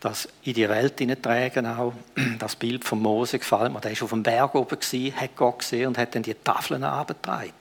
[0.00, 1.92] das in die Welt hineintragen auch.
[2.38, 3.80] Das Bild von Mose gefällt mir.
[3.80, 6.84] Der war auf dem Berg oben, gewesen, hat Gott gesehen und hat dann die Tafeln
[6.84, 7.52] abgetragen.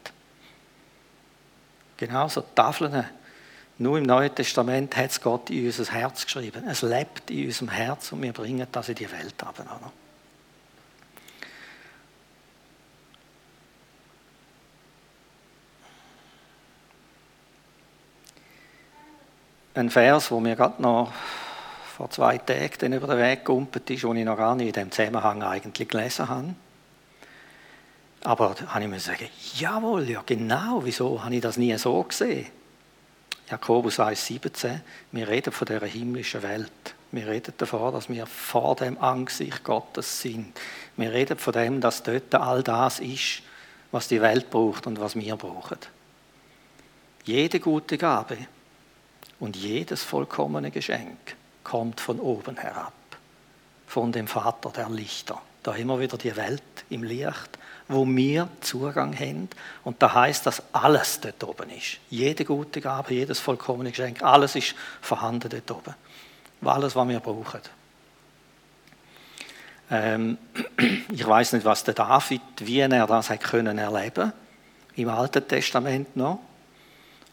[1.98, 3.06] Genau so Tafeln
[3.78, 6.64] nur im Neuen Testament hat es Gott in unser Herz geschrieben.
[6.70, 9.62] Es lebt in unserem Herz und wir bringen das in die Welt ab.
[19.76, 21.12] Ein Vers, wo mir gerade noch
[21.98, 24.92] vor zwei Tagen über den Weg gegumpelt ist, den ich noch gar nicht in dem
[24.92, 26.56] Zusammenhang eigentlich gelesen habe.
[28.24, 32.02] Aber da habe ich mir gesagt, jawohl, ja genau, wieso habe ich das nie so
[32.04, 32.48] gesehen?
[33.50, 34.80] Jakobus 1,17,
[35.12, 36.72] wir reden von der himmlischen Welt.
[37.12, 40.58] Wir reden davon, dass wir vor dem Angesicht Gottes sind.
[40.96, 43.42] Wir reden von dem, dass dort all das ist,
[43.92, 45.80] was die Welt braucht und was wir brauchen.
[47.26, 48.38] Jede gute Gabe
[49.39, 52.93] und jedes vollkommene Geschenk kommt von oben herab.
[53.88, 55.41] von dem Vater der Lichter.
[55.63, 59.48] Da immer wieder die Welt im Licht, wo wir Zugang haben.
[59.86, 62.00] Und da heißt, dass alles dort oben ist.
[62.10, 65.95] Jede gute Gabe, jedes vollkommene Geschenk, alles ist vorhanden dort oben.
[66.62, 67.62] Alles, was wir brauchen.
[69.91, 70.38] Ähm,
[71.12, 74.34] ich weiß nicht, was der David, wie er das hat können erleben
[74.95, 76.39] im Alten Testament noch.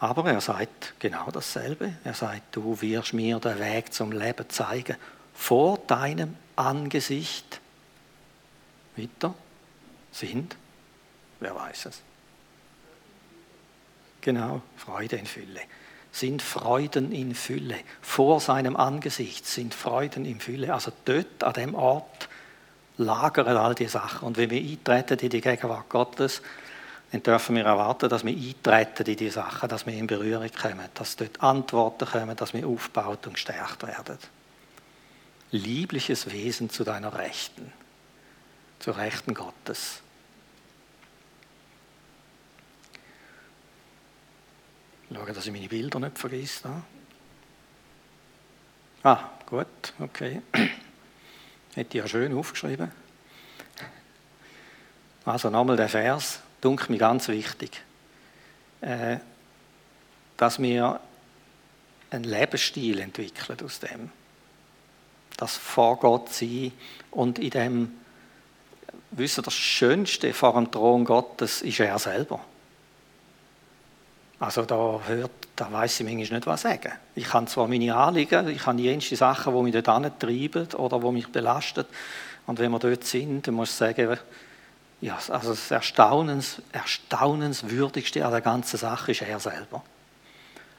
[0.03, 1.93] Aber er sagt genau dasselbe.
[2.03, 4.97] Er sagt, du wirst mir den Weg zum Leben zeigen.
[5.33, 7.61] Vor deinem Angesicht.
[8.97, 9.33] Weiter
[10.11, 10.57] sind,
[11.39, 12.01] wer weiß es?
[14.23, 15.61] Genau, Freude in Fülle.
[16.11, 17.79] Sind Freuden in Fülle.
[18.01, 20.75] Vor seinem Angesicht sind Freuden in Fülle.
[20.75, 22.29] Also dort, an dem Ort,
[22.97, 24.27] lagern all die Sachen.
[24.27, 26.43] Und wenn wir eintreten in die Gegenwart Gottes,
[27.13, 30.89] dann dürfen wir erwarten, dass wir eintreten in die Sachen, dass wir in Berührung kommen,
[30.95, 34.17] dass dort Antworten kommen, dass wir aufgebaut und gestärkt werden.
[35.51, 37.71] Liebliches Wesen zu deiner Rechten,
[38.79, 40.01] zur Rechten Gottes.
[45.13, 46.71] Schauen, dass ich meine Bilder nicht vergesse.
[49.03, 49.67] Ah, gut,
[49.99, 50.41] okay.
[51.75, 52.91] Hätte ich ja schön aufgeschrieben.
[55.27, 57.83] Also nochmal der Vers, dunkelt mir ganz wichtig,
[58.81, 59.19] äh,
[60.39, 61.01] dass wir
[62.11, 64.11] einen Lebensstil entwickeln aus dem.
[65.37, 66.73] Das vor Gott sein
[67.11, 67.93] und in dem,
[69.11, 72.41] wissen das Schönste vor dem Thron Gottes ist er selber.
[74.39, 76.93] Also da hört, da weiß ich manchmal nicht, was sagen.
[77.15, 81.13] Ich kann zwar meine Anliegen, ich habe jenste Sachen, die mich dort treiben oder die
[81.13, 81.85] mich belasten.
[82.47, 84.19] Und wenn wir dort sind, dann muss ich sagen,
[85.03, 89.83] ja, also das Erstaunens, Erstaunenswürdigste an der ganzen Sache ist er selber.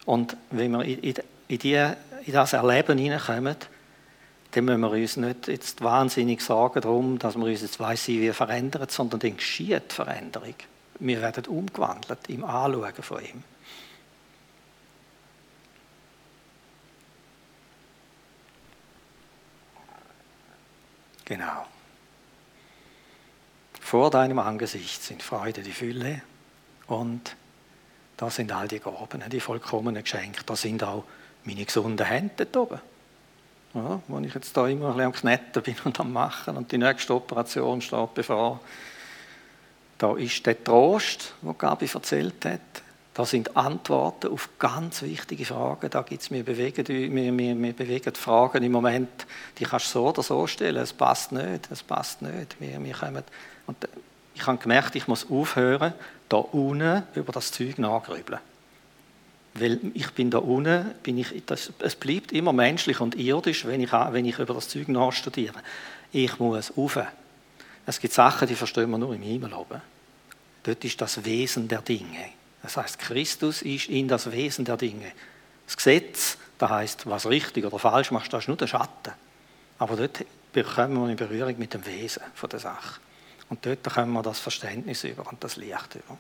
[0.05, 1.13] Und wenn wir in,
[1.49, 3.57] in, die, in das Erleben hineinkommen,
[4.51, 8.31] dann müssen wir uns nicht jetzt wahnsinnig sorgen darum, dass wir uns jetzt weiss wie
[8.31, 10.55] verändern, sondern dann geschieht Veränderung.
[10.99, 13.43] Wir werden umgewandelt im Anschauen von ihm.
[21.25, 21.65] Genau.
[23.93, 26.23] Vor deinem Angesicht sind Freude die Fülle
[26.87, 27.35] und
[28.17, 30.41] da sind all die Gaben, die vollkommenen Geschenke.
[30.47, 31.03] Da sind auch
[31.43, 32.81] meine gesunden Hände dort oben.
[33.75, 36.71] Ja, wo ich jetzt da immer ein bisschen am Knetten bin und am Machen und
[36.71, 38.61] die nächste Operation steht bevor.
[39.99, 42.61] Da ist der Trost, den Gabi erzählt hat.
[43.13, 45.91] Da sind Antworten auf ganz wichtige Fragen.
[45.91, 49.27] Da gibt's, wir, bewegen, wir, wir, wir bewegen Fragen im Moment,
[49.59, 50.81] die kannst du so oder so stellen.
[50.81, 52.59] Es passt nicht, es passt nicht.
[52.59, 53.23] Wir, wir kommen,
[53.67, 53.77] und
[54.35, 55.93] ich habe gemerkt, ich muss aufhören,
[56.29, 58.39] da unten über das Zeug nachgrübeln.
[59.55, 63.81] Weil ich bin da unten, bin ich, das, es bleibt immer menschlich und irdisch, wenn
[63.81, 65.59] ich, wenn ich über das Zeug nachstudiere.
[66.11, 66.97] Ich muss rauf.
[67.85, 69.81] Es gibt Sachen, die verstehen wir nur im Himmel oben.
[70.63, 72.29] Dort ist das Wesen der Dinge.
[72.63, 75.11] Das heißt, Christus ist in das Wesen der Dinge.
[75.65, 79.11] Das Gesetz, das heißt, was richtig oder falsch machst, das ist nur der Schatten.
[79.77, 83.01] Aber dort bekommen wir in Berührung mit dem Wesen der Sache.
[83.53, 86.17] Und dort können wir das Verständnis über und das Licht über.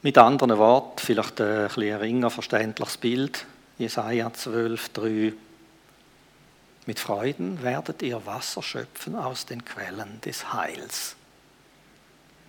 [0.00, 3.44] Mit anderen Worten, vielleicht ein bisschen ringer verständliches Bild.
[3.76, 5.32] Jesaja 12, 3.
[6.86, 11.14] Mit Freuden werdet ihr Wasser schöpfen aus den Quellen des Heils.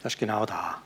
[0.03, 0.81] Das ist genau da,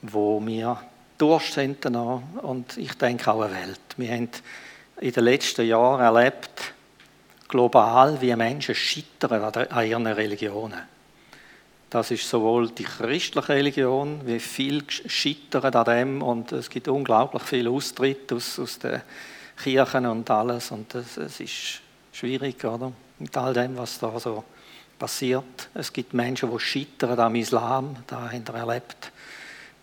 [0.00, 0.82] wo wir
[1.18, 3.80] Durst sind und ich denke auch eine Welt.
[3.96, 4.28] Wir haben
[5.00, 6.74] in den letzten Jahren erlebt,
[7.52, 10.80] global, wie Menschen scheitern an ihren Religionen.
[11.90, 17.42] Das ist sowohl die christliche Religion, wie viel scheitern an dem und es gibt unglaublich
[17.42, 19.02] viel Austritt aus, aus den
[19.62, 22.90] Kirchen und alles und es ist schwierig, oder?
[23.18, 24.44] Mit all dem, was da so
[24.98, 25.68] passiert.
[25.74, 29.12] Es gibt Menschen, die scheitern am Islam, da haben wir erlebt.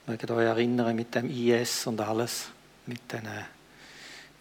[0.01, 2.49] Ich möge euch erinnern mit dem IS und alles,
[2.87, 3.27] mit, den,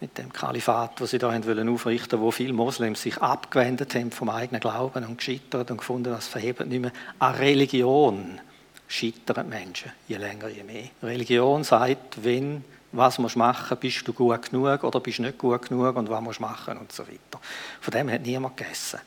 [0.01, 4.11] mit dem Kalifat, das sie da haben wollen aufrichten, wo viele Moslems sich abgewendet haben
[4.11, 6.91] vom eigenen Glauben und gescheitert und gefunden, das verhebt nicht mehr.
[7.19, 8.39] An Religion
[8.87, 10.89] scheitern Menschen, je länger, je mehr.
[11.03, 15.37] Religion sagt, wenn was musst du machen, bist du gut genug oder bist du nicht
[15.37, 17.39] gut genug und was musst du machen und so weiter.
[17.81, 18.99] Von dem hat niemand gegessen.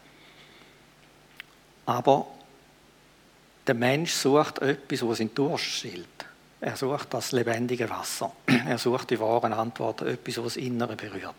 [1.86, 2.26] Aber
[3.66, 6.06] der Mensch sucht etwas, was ihn Durst stillt.
[6.62, 8.30] Er sucht das lebendige Wasser.
[8.46, 11.34] Er sucht die wahren Antworten, etwas, was das Innere berührt.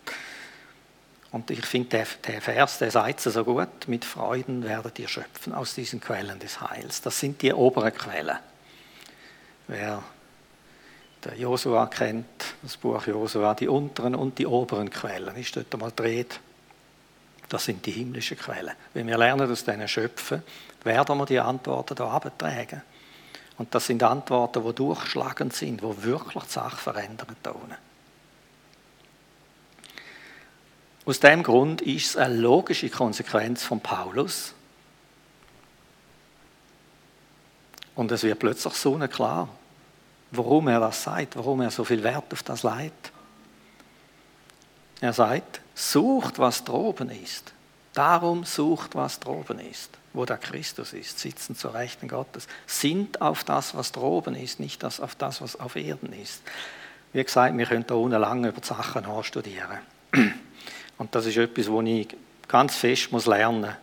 [1.32, 5.54] Und ich finde, der, Vers, der sagt es so gut, mit Freuden werdet ihr schöpfen
[5.54, 7.02] aus diesen Quellen des Heils.
[7.02, 8.38] Das sind die oberen Quellen.
[9.68, 10.04] Wer
[11.24, 12.26] der Josua kennt,
[12.62, 16.42] das Buch Josua, die unteren und die oberen Quellen, ist dort einmal dreht.
[17.48, 18.74] Das sind die himmlischen Quellen.
[18.94, 20.44] Wenn wir lernen aus denen schöpfen,
[20.84, 22.82] werden wir die Antworten da abtragen.
[23.58, 27.36] Und das sind Antworten, die durchschlagend sind, die wirklich die Sache verändern.
[31.06, 34.54] Aus dem Grund ist es eine logische Konsequenz von Paulus.
[37.96, 39.50] Und es wird plötzlich so klar,
[40.32, 43.12] warum er das sagt, warum er so viel Wert auf das leitet.
[45.02, 47.54] Er sagt, sucht, was droben ist.
[47.94, 53.44] Darum sucht, was droben ist wo der Christus ist, sitzen zur Rechten Gottes, sind auf
[53.44, 56.44] das, was droben ist, nicht das, auf das, was auf Erden ist.
[57.12, 59.80] Wie gesagt, wir können da unten lange über die Sachen anstudieren.
[60.98, 62.08] Und das ist etwas, wo ich
[62.48, 63.76] ganz fest muss lernen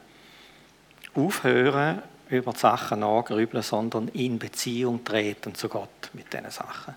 [1.15, 1.27] muss.
[1.27, 6.95] Aufhören, über die Sachen nachgrübeln, sondern in Beziehung treten zu Gott mit diesen Sachen.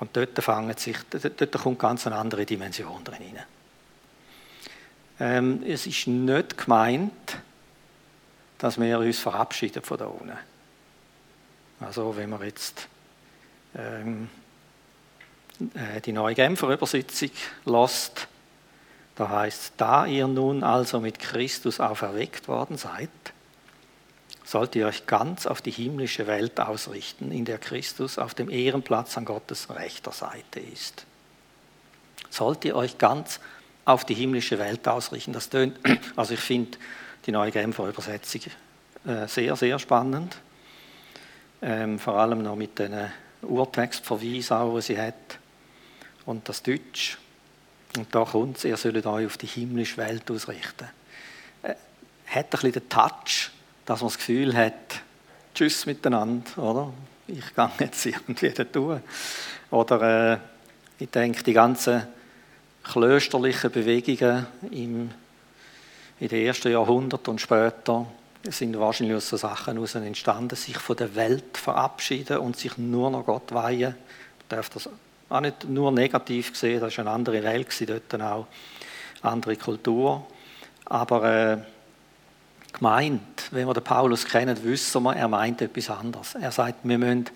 [0.00, 3.44] Und dort, fangen sich, dort kommt ganz eine andere Dimension drin hinein.
[5.20, 7.38] Ähm, es ist nicht gemeint,
[8.58, 10.38] dass wir uns verabschieden von da unten.
[11.80, 12.88] Also wenn man jetzt
[13.76, 14.28] ähm,
[15.74, 17.30] äh, die neue Genfer Übersetzung
[17.64, 18.28] lässt,
[19.16, 23.10] da heißt, da ihr nun also mit Christus auferweckt worden seid,
[24.44, 29.16] sollt ihr euch ganz auf die himmlische Welt ausrichten, in der Christus auf dem Ehrenplatz
[29.18, 31.04] an Gottes rechter Seite ist.
[32.30, 33.40] Sollt ihr euch ganz
[33.88, 35.32] auf die himmlische Welt ausrichten.
[35.32, 35.78] Das tönt,
[36.16, 36.76] also ich finde
[37.24, 38.42] die neue Genfer Übersetzung
[39.06, 40.36] äh, sehr, sehr spannend.
[41.62, 42.94] Ähm, vor allem noch mit den
[43.40, 45.38] Urtextverweisen, die sie hat.
[46.26, 47.16] Und das Deutsch.
[47.96, 50.88] Und da kommt es, ihr sollt euch auf die himmlische Welt ausrichten.
[51.62, 51.74] Äh,
[52.26, 53.50] hat ein bisschen den Touch,
[53.86, 55.00] dass man das Gefühl hat,
[55.54, 56.92] tschüss miteinander, oder?
[57.26, 59.02] Ich gehe jetzt irgendwie da tun.
[59.70, 60.38] Oder äh,
[60.98, 62.06] ich denke, die ganzen
[62.90, 65.10] klösterlichen Bewegungen im,
[66.20, 68.06] in den ersten Jahrhunderten und später
[68.44, 73.10] sind wahrscheinlich aus so Sachen heraus entstanden, sich von der Welt verabschieden und sich nur
[73.10, 73.94] noch Gott weihen.
[73.94, 74.88] Man darf das
[75.28, 78.46] auch nicht nur negativ sehen, das war eine andere Welt, dort auch
[79.22, 80.26] andere Kultur.
[80.86, 81.58] Aber äh,
[82.72, 86.34] gemeint, wenn wir den Paulus kennen, wissen wir, er meint etwas anderes.
[86.34, 87.26] Er sagt, wir müssen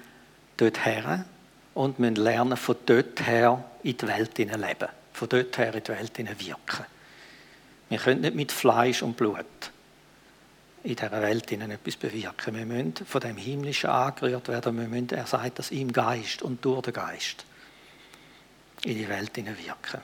[0.57, 1.27] dort her
[1.75, 5.89] und müssen lernen, von dort her in die Welt leben von dort her in die
[5.89, 6.87] Welt wirken.
[7.89, 9.45] Wir können nicht mit Fleisch und Blut
[10.83, 12.57] in dieser Welt etwas bewirken.
[12.57, 14.79] Wir müssen von dem Himmlischen angerührt werden.
[14.79, 17.45] Wir müssen, er sagt das im Geist und durch den Geist
[18.85, 20.01] in die Welt wirken.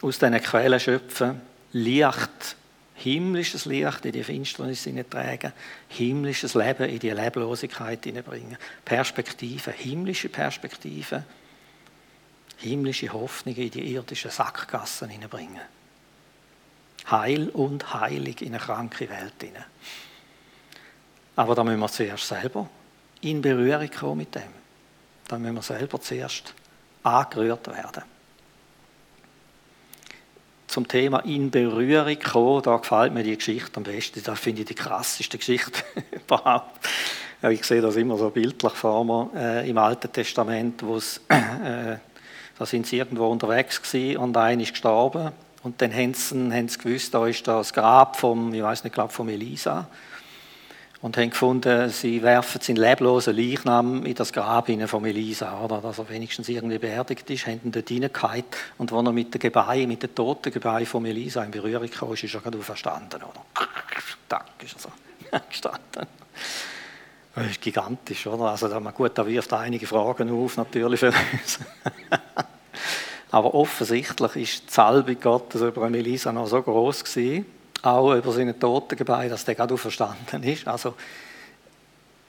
[0.00, 1.40] Aus diesen Quellen schöpfen,
[1.72, 2.56] Licht,
[2.94, 5.52] himmlisches Licht in die Finsternis tragen,
[5.88, 11.24] himmlisches Leben in die Leblosigkeit bringen, Perspektive, himmlische Perspektive
[12.58, 15.60] himmlische Hoffnung in die irdischen Sackgassen hineinbringen.
[17.10, 19.64] Heil und heilig in eine kranke Welt hinein.
[21.36, 22.68] Aber da müssen wir zuerst selber
[23.20, 24.42] in Berührung kommen mit dem.
[25.26, 26.52] Da müssen wir selber zuerst
[27.02, 28.02] angerührt werden.
[30.66, 34.22] Zum Thema in Berührung kommen, da gefällt mir die Geschichte am besten.
[34.22, 36.86] Da finde ich die krasseste Geschichte überhaupt.
[37.42, 41.96] Ich sehe das immer so bildlich vor mir äh, im Alten Testament, wo es äh,
[42.58, 45.30] da sind sie irgendwo unterwegs gewesen und einer ist gestorben.
[45.62, 48.94] Und dann haben sie, haben sie gewusst, da ist das Grab vom, ich weiß nicht,
[48.94, 49.86] glaube vom Elisa.
[51.00, 55.98] Und haben gefunden, sie werfen seinen leblosen Leichnam in das Grab von Elisa, oder, dass
[55.98, 58.44] er wenigstens irgendwie beerdigt ist, haben ihn dort reingehauen.
[58.78, 62.12] Und als er mit den Gebeinen, mit den toten Gebeinen von Elisa in Berührung kam,
[62.12, 63.44] ist er gerade verstanden, oder?
[64.28, 66.08] Tack, ist er so gestanden.
[67.34, 68.50] Das ist gigantisch, oder?
[68.50, 71.60] Also, gut, da wirft einige Fragen auf, natürlich für uns.
[73.30, 77.46] Aber offensichtlich ist die Salbung Gottes über Elisa noch so groß gewesen,
[77.82, 80.66] auch über seine Totengebeine, dass der gerade verstanden ist.
[80.66, 80.94] Also,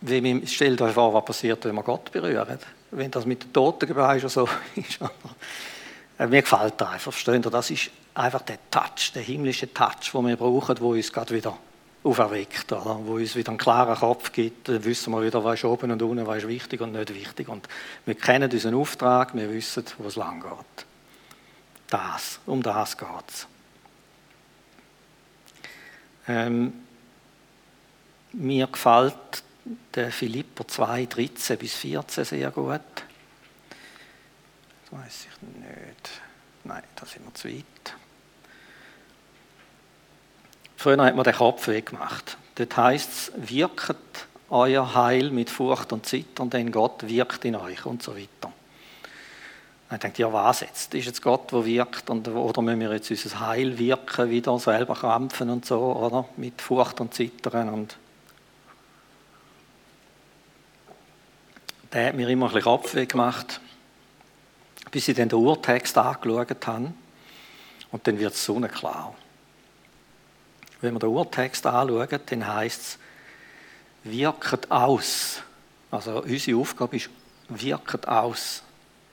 [0.01, 2.59] wie stellt euch vor, was passiert, wenn man Gott berührt.
[2.91, 4.99] Wenn das mit den Totengebeinen schon so ist.
[6.17, 7.51] Äh, mir gefällt das einfach, versteht ihr?
[7.51, 11.57] Das ist einfach der Touch, der himmlische Touch, den wir brauchen, der uns gerade wieder
[12.03, 12.99] auferweckt, oder?
[13.03, 16.01] wo uns wieder einen klaren Kopf gibt, dann wissen wir wieder, was ist oben und
[16.01, 17.47] unten, was ist wichtig und nicht wichtig.
[17.47, 17.67] Und
[18.05, 20.86] wir kennen unseren Auftrag, wir wissen, wo es lang geht.
[21.89, 23.47] Das, um das geht es.
[26.27, 26.85] Ähm,
[28.33, 29.43] mir gefällt
[29.95, 32.81] der Philipper 2, 13 bis 14 sehr gut.
[34.83, 36.21] Das weiß ich nicht.
[36.63, 37.65] Nein, da sind wir zu weit.
[40.77, 42.37] Früher hat man den Kopf weggemacht.
[42.55, 43.97] Dort heisst es, wirket
[44.49, 48.53] euer Heil mit Furcht und Zittern, denn Gott wirkt in euch und so weiter.
[49.91, 50.93] Ich denke, ja, was jetzt?
[50.93, 52.11] Ist jetzt Gott, der wirkt?
[52.11, 56.25] Und, oder müssen wir jetzt unser Heil wirken, wieder selber krampfen und so, oder?
[56.37, 57.69] Mit Furcht und Zittern.
[57.69, 57.97] Und
[61.91, 63.59] der hat mir immer ein bisschen Kopfweh gemacht,
[64.91, 66.93] bis ich dann den Urtext angeschaut habe.
[67.91, 69.15] Und dann wird es sonnenklar.
[70.81, 72.99] Wenn wir den Urtext anschauen, dann heißt es,
[74.03, 75.41] wirket aus.
[75.89, 77.09] Also unsere Aufgabe ist,
[77.49, 78.61] wirket aus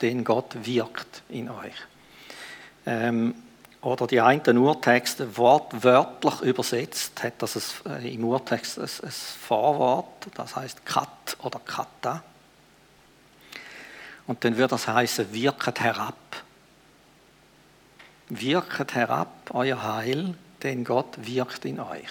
[0.01, 1.75] denn Gott wirkt in euch.
[2.85, 3.35] Ähm,
[3.81, 10.27] oder die einen Urtexte wortwörtlich übersetzt, hat das ein, äh, im Urtext ein, ein Vorwort,
[10.35, 12.23] das heißt kat oder kata.
[14.25, 16.15] Und dann würde das heißen, wirket herab.
[18.29, 22.09] Wirket herab euer Heil, denn Gott wirkt in euch.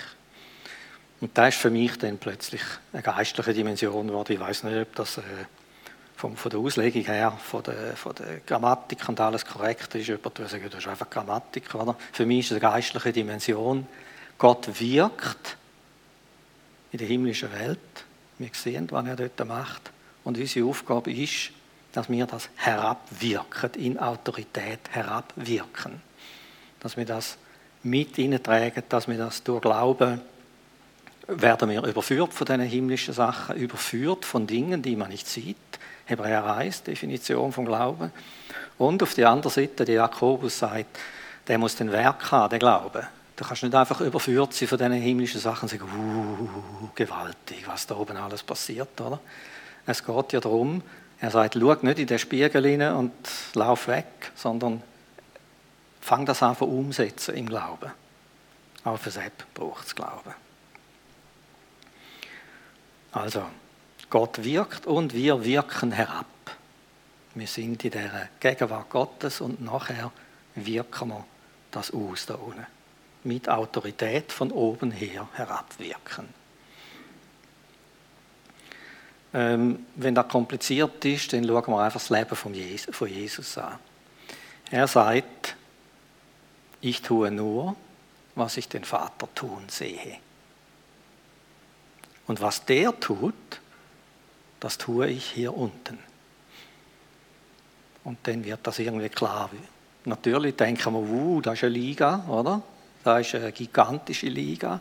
[1.21, 2.63] Und das ist für mich dann plötzlich
[2.93, 4.33] eine geistliche Dimension geworden.
[4.33, 5.23] Ich weiß nicht, ob das äh,
[6.17, 10.09] von, von der Auslegung her, von der, von der Grammatik und alles korrekt ist.
[10.09, 11.75] Jemand würde sagen, das ist einfach Grammatik.
[11.75, 11.95] Oder?
[12.13, 13.87] Für mich ist es eine geistliche Dimension.
[14.39, 15.57] Gott wirkt
[16.93, 17.79] in der himmlischen Welt.
[18.39, 19.91] Wir sehen, was er dort macht.
[20.25, 21.51] Und unsere Aufgabe ist,
[21.93, 26.01] dass wir das herabwirken, in Autorität herabwirken.
[26.81, 27.37] Dass wir das
[27.83, 30.21] mit tragen, dass wir das durch Glauben
[31.29, 35.57] werden wir überführt von diesen himmlischen Sachen, überführt von Dingen, die man nicht sieht,
[36.07, 38.13] Hebräer 1, Definition vom Glauben.
[38.79, 40.99] Und auf der anderen Seite, der Jakobus sagt,
[41.49, 43.07] der muss den Werk haben, der Glaube.
[43.35, 47.87] Du kannst nicht einfach überführt sein von diesen himmlischen Sachen und sagen, uh, gewaltig, was
[47.87, 49.21] da oben alles passiert, oder?
[49.85, 50.83] Es geht ja darum,
[51.21, 53.13] er sagt, schau nicht in den Spiegel rein und
[53.55, 54.83] lauf weg, sondern
[56.01, 57.91] fang das an umsetzen im Glauben.
[58.85, 60.35] Auch für Sepp braucht es Glauben.
[63.17, 63.47] Also,
[64.11, 66.27] Gott wirkt und wir wirken herab.
[67.35, 70.13] Wir sind in der Gegenwart Gottes und nachher
[70.55, 71.25] wirken wir
[71.71, 72.67] das aus da unten.
[73.25, 76.29] Mit Autorität von oben her herabwirken.
[79.33, 83.57] Ähm, wenn das kompliziert ist, dann schauen wir einfach das Leben von Jesus, von Jesus
[83.57, 83.79] an.
[84.71, 85.57] Er sagt,
[86.83, 87.77] ich tue nur,
[88.35, 90.19] was ich den Vater tun sehe.
[92.27, 93.35] Und was der tut,
[94.61, 95.99] das tue ich hier unten.
[98.05, 99.51] Und dann wird das irgendwie klar.
[100.05, 102.63] Natürlich denken wir, wow, das ist eine Liga, oder?
[103.03, 104.81] Das ist eine gigantische Liga.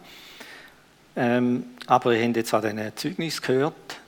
[1.16, 4.00] Ähm, aber ihr habt jetzt an diesen Zeugnis gehört,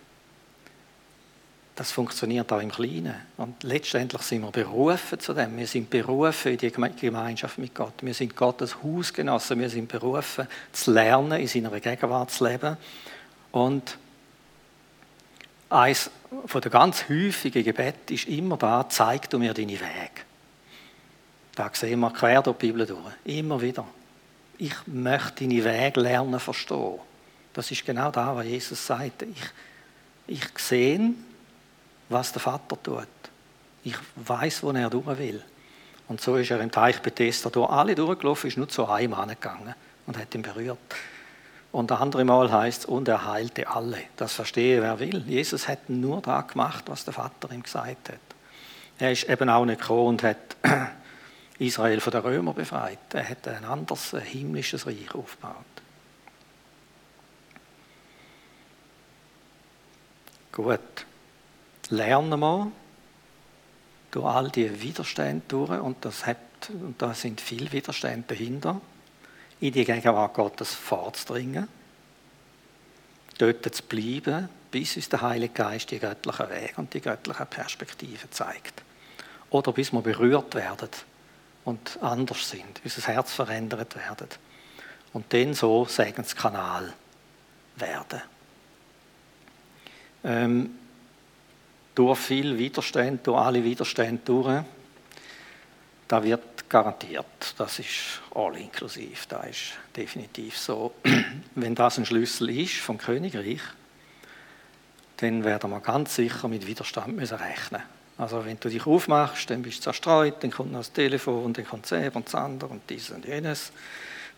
[1.78, 3.14] das funktioniert auch im Kleinen.
[3.38, 5.56] Und letztendlich sind wir berufen zu dem.
[5.58, 7.94] Wir sind berufen in die Gemeinschaft mit Gott.
[8.02, 9.60] Wir sind Gottes Hausgenossen.
[9.60, 12.78] Wir sind berufen, zu lernen, in seiner Gegenwart zu leben.
[13.52, 13.98] Und
[15.70, 16.10] eines
[16.54, 20.22] der ganz häufigen Gebet ist immer da, zeig du mir deine Wege.
[21.56, 23.00] Da sehen wir quer durch die Bibel durch.
[23.26, 23.86] Immer wieder.
[24.58, 27.00] Ich möchte deine Wege lernen, verstehen.
[27.54, 29.24] Das ist genau da, was Jesus sagt.
[29.24, 29.42] Ich,
[30.28, 31.12] ich sehe,
[32.10, 33.08] was der Vater tut.
[33.84, 35.44] Ich weiß, wo er durch will.
[36.08, 39.76] Und so ist er im Teich Bethesda durch alle durchgelaufen, ist nur zu einem gegangen
[40.06, 40.78] und hat ihn berührt.
[41.72, 44.00] Und ein anderes Mal heißt es, und er heilte alle.
[44.16, 45.24] Das verstehe wer will.
[45.28, 48.20] Jesus hat nur da gemacht, was der Vater ihm gesagt hat.
[49.00, 50.58] Er ist eben auch nicht gekommen und hat
[51.60, 53.00] Israel von den Römern befreit.
[53.14, 55.54] Er hat ein anderes ein himmlisches Reich aufgebaut.
[60.52, 60.80] Gut.
[61.90, 62.72] Lernen wir
[64.12, 66.38] durch all die Widerstände durch, und, das hat,
[66.70, 68.82] und da sind viele Widerstände dahinter,
[69.60, 71.68] in die Gegenwart Gottes vorzudringen,
[73.38, 78.32] dort zu bleiben, bis uns der Heilige Geist die göttlichen Wege und die göttlichen Perspektiven
[78.32, 78.84] zeigt.
[79.50, 80.90] Oder bis wir berührt werden
[81.66, 84.28] und anders sind, unser Herz verändert werden.
[85.14, 86.94] Und dann so Segenskanal
[87.78, 88.22] werden.
[90.24, 90.78] Ähm,
[91.96, 94.64] durch viel Widerstand, durch alle Widerstände durch,
[96.08, 97.54] da wird garantiert.
[97.58, 99.26] Das ist all inklusiv.
[99.28, 100.94] Das ist definitiv so.
[101.56, 103.62] Wenn das ein Schlüssel ist vom Königreich,
[105.18, 107.82] dann werden wir ganz sicher mit Widerstand müssen rechnen.
[108.18, 111.66] Also wenn du dich aufmachst, dann bist du zerstreut, dann kommt noch das Telefon, dann
[111.66, 113.72] kommt das und das und dies und jenes.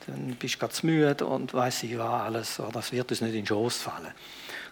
[0.05, 2.61] Dann bist du ganz müde und weiß ich was alles.
[2.73, 4.13] Das wird uns nicht in den Schoß fallen.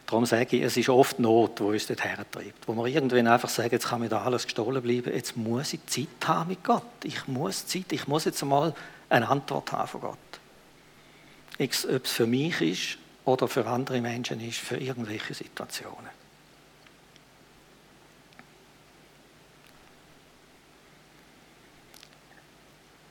[0.07, 2.65] Darum sage ich, es ist oft Not, wo uns dort hertreibt.
[2.65, 5.85] Wo wir irgendwann einfach sagen, jetzt kann mir da alles gestohlen bleiben, jetzt muss ich
[5.85, 6.83] Zeit haben mit Gott.
[7.03, 8.73] Ich muss Zeit, ich muss jetzt einmal
[9.09, 10.17] eine Antwort haben von Gott.
[11.59, 16.09] Ob es für mich ist oder für andere Menschen ist, für irgendwelche Situationen.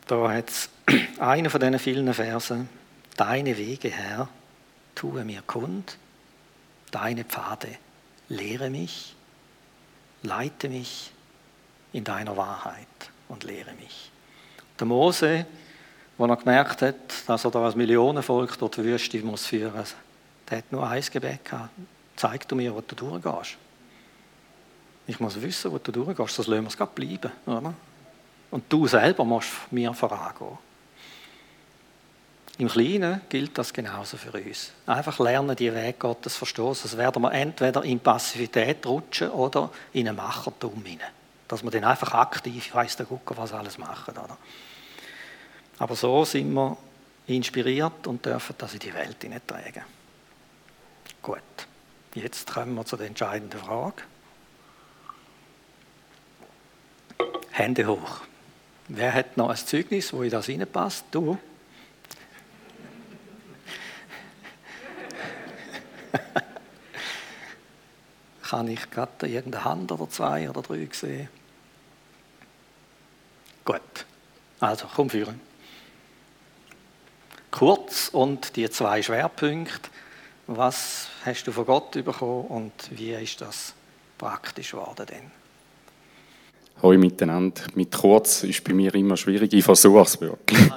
[0.06, 0.70] Da hat es
[1.18, 2.70] einen von diesen vielen Versen,
[3.18, 4.28] deine Wege, Herr,
[4.94, 5.98] tue mir kund,
[6.96, 7.68] deine Pfade,
[8.28, 9.14] lehre mich,
[10.22, 11.12] leite mich
[11.92, 12.86] in deiner Wahrheit
[13.28, 14.10] und lehre mich.
[14.78, 15.46] Der Mose,
[16.18, 16.94] als er gemerkt hat,
[17.26, 19.84] dass er da als Millionenvolk durch die Wüste muss führen
[20.48, 21.70] der hat nur ein Gebet gehabt.
[22.14, 23.56] Zeig du mir, wo du durchgehst.
[25.08, 27.32] Ich muss wissen, wo du durchgehst, sonst lassen wir es bleiben.
[27.46, 27.74] Oder?
[28.52, 30.56] Und du selber musst mir vorangehen.
[32.58, 34.72] Im Kleinen gilt das genauso für uns.
[34.86, 36.72] Einfach lernen, die Weg Gottes verstehen.
[36.72, 41.10] Sonst werden wir entweder in Passivität rutschen oder in einen Machertum hinein.
[41.48, 44.16] Dass wir dann einfach aktiv, weiss der Gucker, was alles machen.
[44.16, 44.38] Oder?
[45.78, 46.78] Aber so sind wir
[47.26, 49.82] inspiriert und dürfen das in die Welt hineintragen.
[51.20, 51.42] Gut,
[52.14, 54.02] jetzt kommen wir zu der entscheidenden Frage.
[57.50, 58.20] Hände hoch.
[58.88, 61.04] Wer hat noch ein Zeugnis, wo in das hineinpasst?
[61.10, 61.36] Du?
[68.48, 71.28] Kann ich gerade irgendeine Hand oder zwei oder drei sehen?
[73.64, 73.80] Gut,
[74.60, 75.40] also komm führen.
[77.50, 79.90] Kurz und die zwei Schwerpunkte.
[80.46, 83.74] Was hast du von Gott bekommen und wie ist das
[84.16, 85.30] praktisch geworden denn?
[86.80, 87.62] Hallo miteinander.
[87.74, 89.52] Mit kurz ist bei mir immer schwierig.
[89.54, 90.70] Ich versuche es wirklich.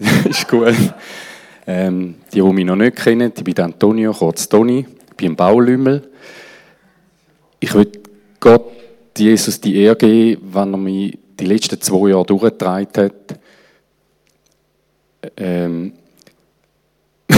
[0.24, 0.74] ist gut.
[1.64, 4.84] Ähm, die, die mich noch nicht kennen, ich bin Antonio, kurz Toni.
[5.10, 6.10] Ich bin ein Baulümmel.
[7.60, 7.90] Ich will
[8.40, 8.70] Gott,
[9.16, 13.38] Jesus, die Ehre geben, wenn er mich die letzten zwei Jahre durchgetragen hat.
[15.36, 15.92] Ähm,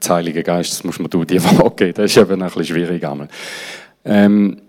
[0.00, 1.94] das Heilige Geist, das muss man du dir wahrgeben.
[1.94, 3.04] Das ist eben ein bisschen schwierig.
[4.04, 4.60] Ähm,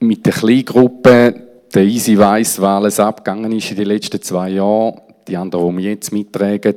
[0.00, 1.34] mit der Kleingruppe,
[1.74, 5.00] der Easy weiss, was alles abgegangen ist in den letzten zwei Jahren.
[5.28, 6.76] Die anderen, die mich jetzt mittragen.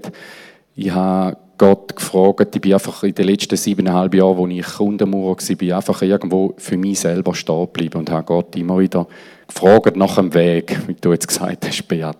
[0.75, 5.35] Ich habe Gott gefragt, ich bin einfach in den letzten siebeneinhalb Jahren, wo ich Kundenmauer
[5.37, 9.05] war, einfach irgendwo für mich selber stehen geblieben und habe Gott immer wieder
[9.45, 12.15] gefragt nach dem Weg, wie du jetzt gesagt hast, Beat.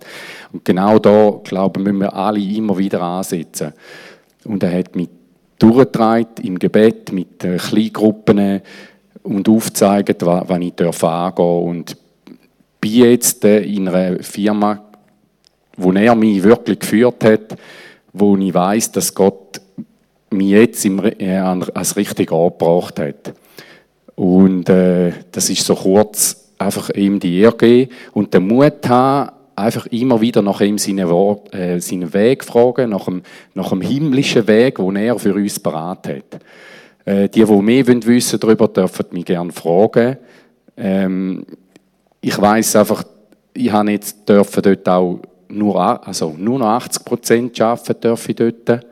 [0.52, 3.72] Und genau da, glaube ich, müssen wir alle immer wieder ansetzen.
[4.44, 5.08] Und er hat mich
[5.58, 8.60] durchgetragen im Gebet mit Kleingruppen
[9.22, 11.38] und aufgezeigt, wann ich angehen darf.
[11.38, 11.96] Und
[12.78, 14.82] bin jetzt in einer Firma,
[15.76, 17.56] wo er mich wirklich geführt hat,
[18.12, 19.60] wo ich weiß, dass Gott
[20.30, 23.34] mich jetzt im, äh, als richtig angebracht hat.
[24.14, 29.32] Und äh, das ist so kurz einfach ihm die Ehre geben und den Mut haben,
[29.56, 33.22] einfach immer wieder nach ihm seinen, Wort, äh, seinen Weg fragen, nach dem,
[33.54, 36.40] nach dem himmlischen Weg, den er für uns parat hat.
[37.04, 40.16] Äh, die, die mehr wissen darüber, dürfen mich gerne fragen.
[40.76, 41.44] Ähm,
[42.20, 43.04] ich weiß einfach,
[43.54, 45.20] ich habe jetzt dort auch
[45.50, 48.86] nur, also nur noch 80 Prozent arbeiten dürfen dort.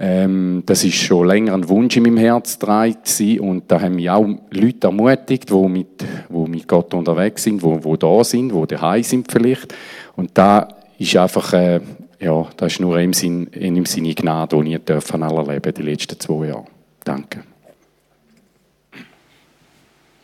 [0.00, 2.94] Ähm, das ist schon länger ein Wunsch in meinem Herz dran
[3.40, 7.80] und da haben mich auch Leute ermutigt, die mit, die mit Gott unterwegs sind, die,
[7.80, 9.74] die da sind, die daheim sind vielleicht.
[10.14, 11.80] Und da ist einfach, äh,
[12.20, 16.18] ja, das ist nur in ihm, in seine Gnade, die ich dürfen erleben die letzten
[16.20, 16.66] zwei Jahre.
[17.02, 17.42] Danke.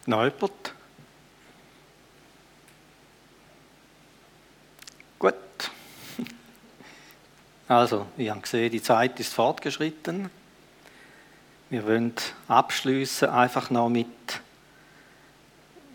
[0.06, 0.74] Neubert?
[5.18, 5.34] Gut.
[7.74, 10.30] Also, wir haben gesehen, die Zeit ist fortgeschritten.
[11.70, 12.12] Wir wollen
[12.46, 14.06] abschließen einfach noch mit,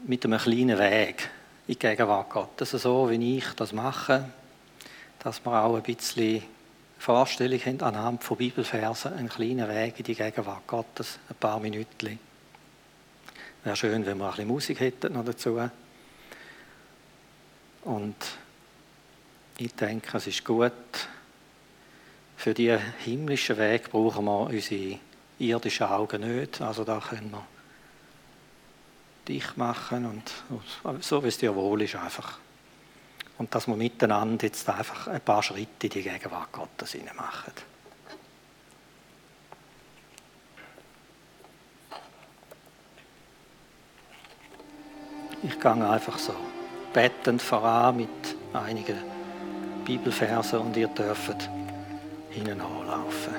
[0.05, 1.30] mit einem kleinen Weg
[1.67, 2.71] in die Gegenwart Gottes.
[2.71, 4.25] So wie ich das mache,
[5.19, 6.43] dass wir auch ein bisschen
[6.97, 12.19] Vorstellung haben anhand von Bibelversen, einen kleinen Weg in die Gegenwart Gottes, ein paar Minuten.
[13.63, 15.57] Wäre schön, wenn wir ein bisschen Musik hätten noch dazu.
[17.86, 18.15] Und
[19.57, 20.73] ich denke, es ist gut,
[22.40, 24.98] für diesen himmlischen Weg brauchen wir unsere
[25.40, 26.62] irdischen Augen nicht.
[26.62, 27.46] Also da können wir
[29.28, 32.40] dicht machen und so, wie es dir wohl ist, einfach.
[33.38, 37.52] Und dass wir miteinander jetzt einfach ein paar Schritte in die Gegenwart Gottes machen.
[45.44, 46.34] Ich gehe einfach so
[46.94, 48.10] bettend voran mit
[48.54, 48.98] einigen
[49.84, 51.50] Bibelversen und ihr dürft
[52.30, 53.36] hinten anlaufen.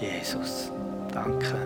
[0.00, 0.70] Jesus,
[1.12, 1.56] danke.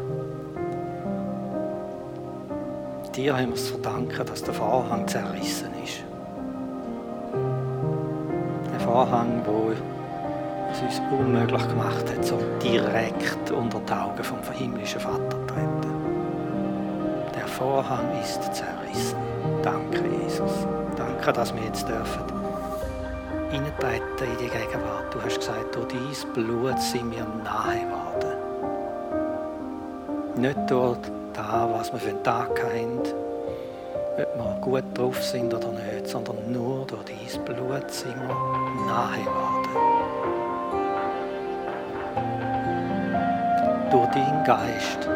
[3.15, 6.03] Dir haben wir es verdanken, dass der Vorhang zerrissen ist.
[8.73, 9.73] Ein Vorhang, wo
[10.83, 15.93] uns unmöglich gemacht hat, so direkt unter die Augen vom himmlischen Vater zu treten.
[17.35, 19.19] Der Vorhang ist zerrissen.
[19.63, 20.67] Danke, Jesus.
[20.97, 22.33] Danke, dass wir jetzt dürfen
[23.53, 25.13] in die Gegenwart.
[25.13, 28.37] Du hast gesagt, durch dein Blut sind wir nahe geworden.
[30.37, 30.99] Nicht durch
[31.35, 33.01] das, was wir für einen Tag haben,
[34.17, 38.35] ob wir gut drauf sind oder nicht, sondern nur durch dein Blut sind wir
[38.87, 39.93] nahe geworden.
[44.13, 45.09] Deinen Geist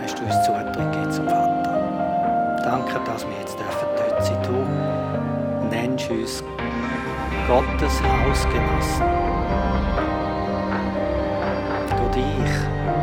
[0.00, 2.60] hast du uns gegeben zum Vater.
[2.62, 4.40] Danke, dass wir jetzt dort sein.
[4.44, 6.44] Du nennst uns
[7.48, 9.06] Gottes Hausgenossen.
[11.96, 12.52] Durch dich,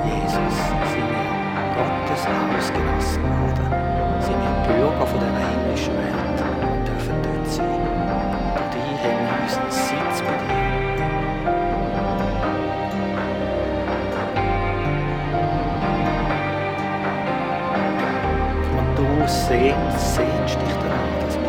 [0.06, 0.58] Jesus,
[0.94, 1.28] sind wir
[1.76, 3.68] Gottes Hausgenossen geworden.
[4.22, 6.35] Sind wir Bürger von dieser himmlischen Welt
[19.46, 20.18] Du sehnst,
[20.60, 21.44] dich danach, dass wir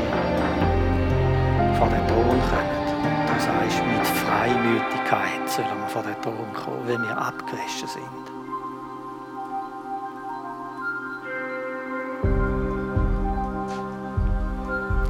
[1.78, 2.76] vor den Thron kommen.
[3.26, 8.04] Du sagst, mit Freimütigkeit sollen wir vor den Thron kommen, wenn wir abgewaschen sind.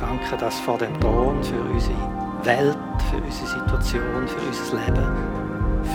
[0.01, 1.99] Danke, dass vor dem Thron für unsere
[2.45, 2.79] Welt,
[3.11, 5.09] für unsere Situation, für unser Leben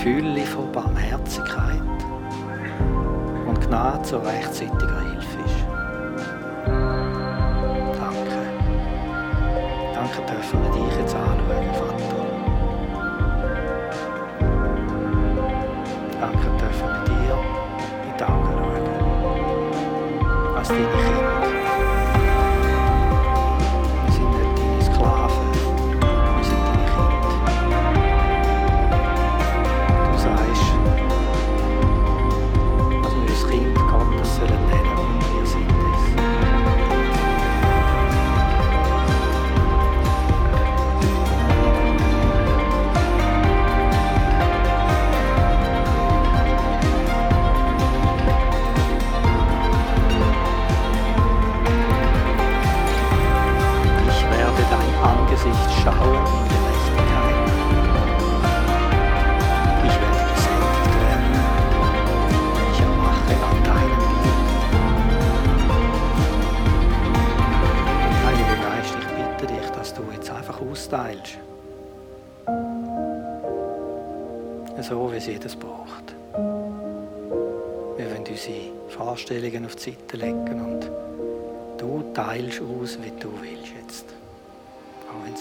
[0.04, 1.82] Fülle von Barmherzigkeit
[3.48, 5.11] und Gnade zur rechtzeitiger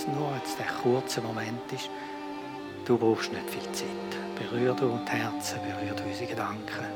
[0.00, 1.90] es nur jetzt der kurze Moment ist,
[2.86, 3.88] du brauchst nicht viel Zeit.
[4.36, 6.86] Berühr du die Herzen, berühr du unsere Gedanken.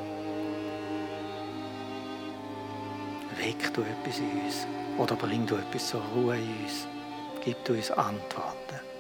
[3.37, 6.87] Weck du etwas in uns oder bring du etwas zur Ruhe in uns.
[7.45, 8.94] Gib du uns Antworten.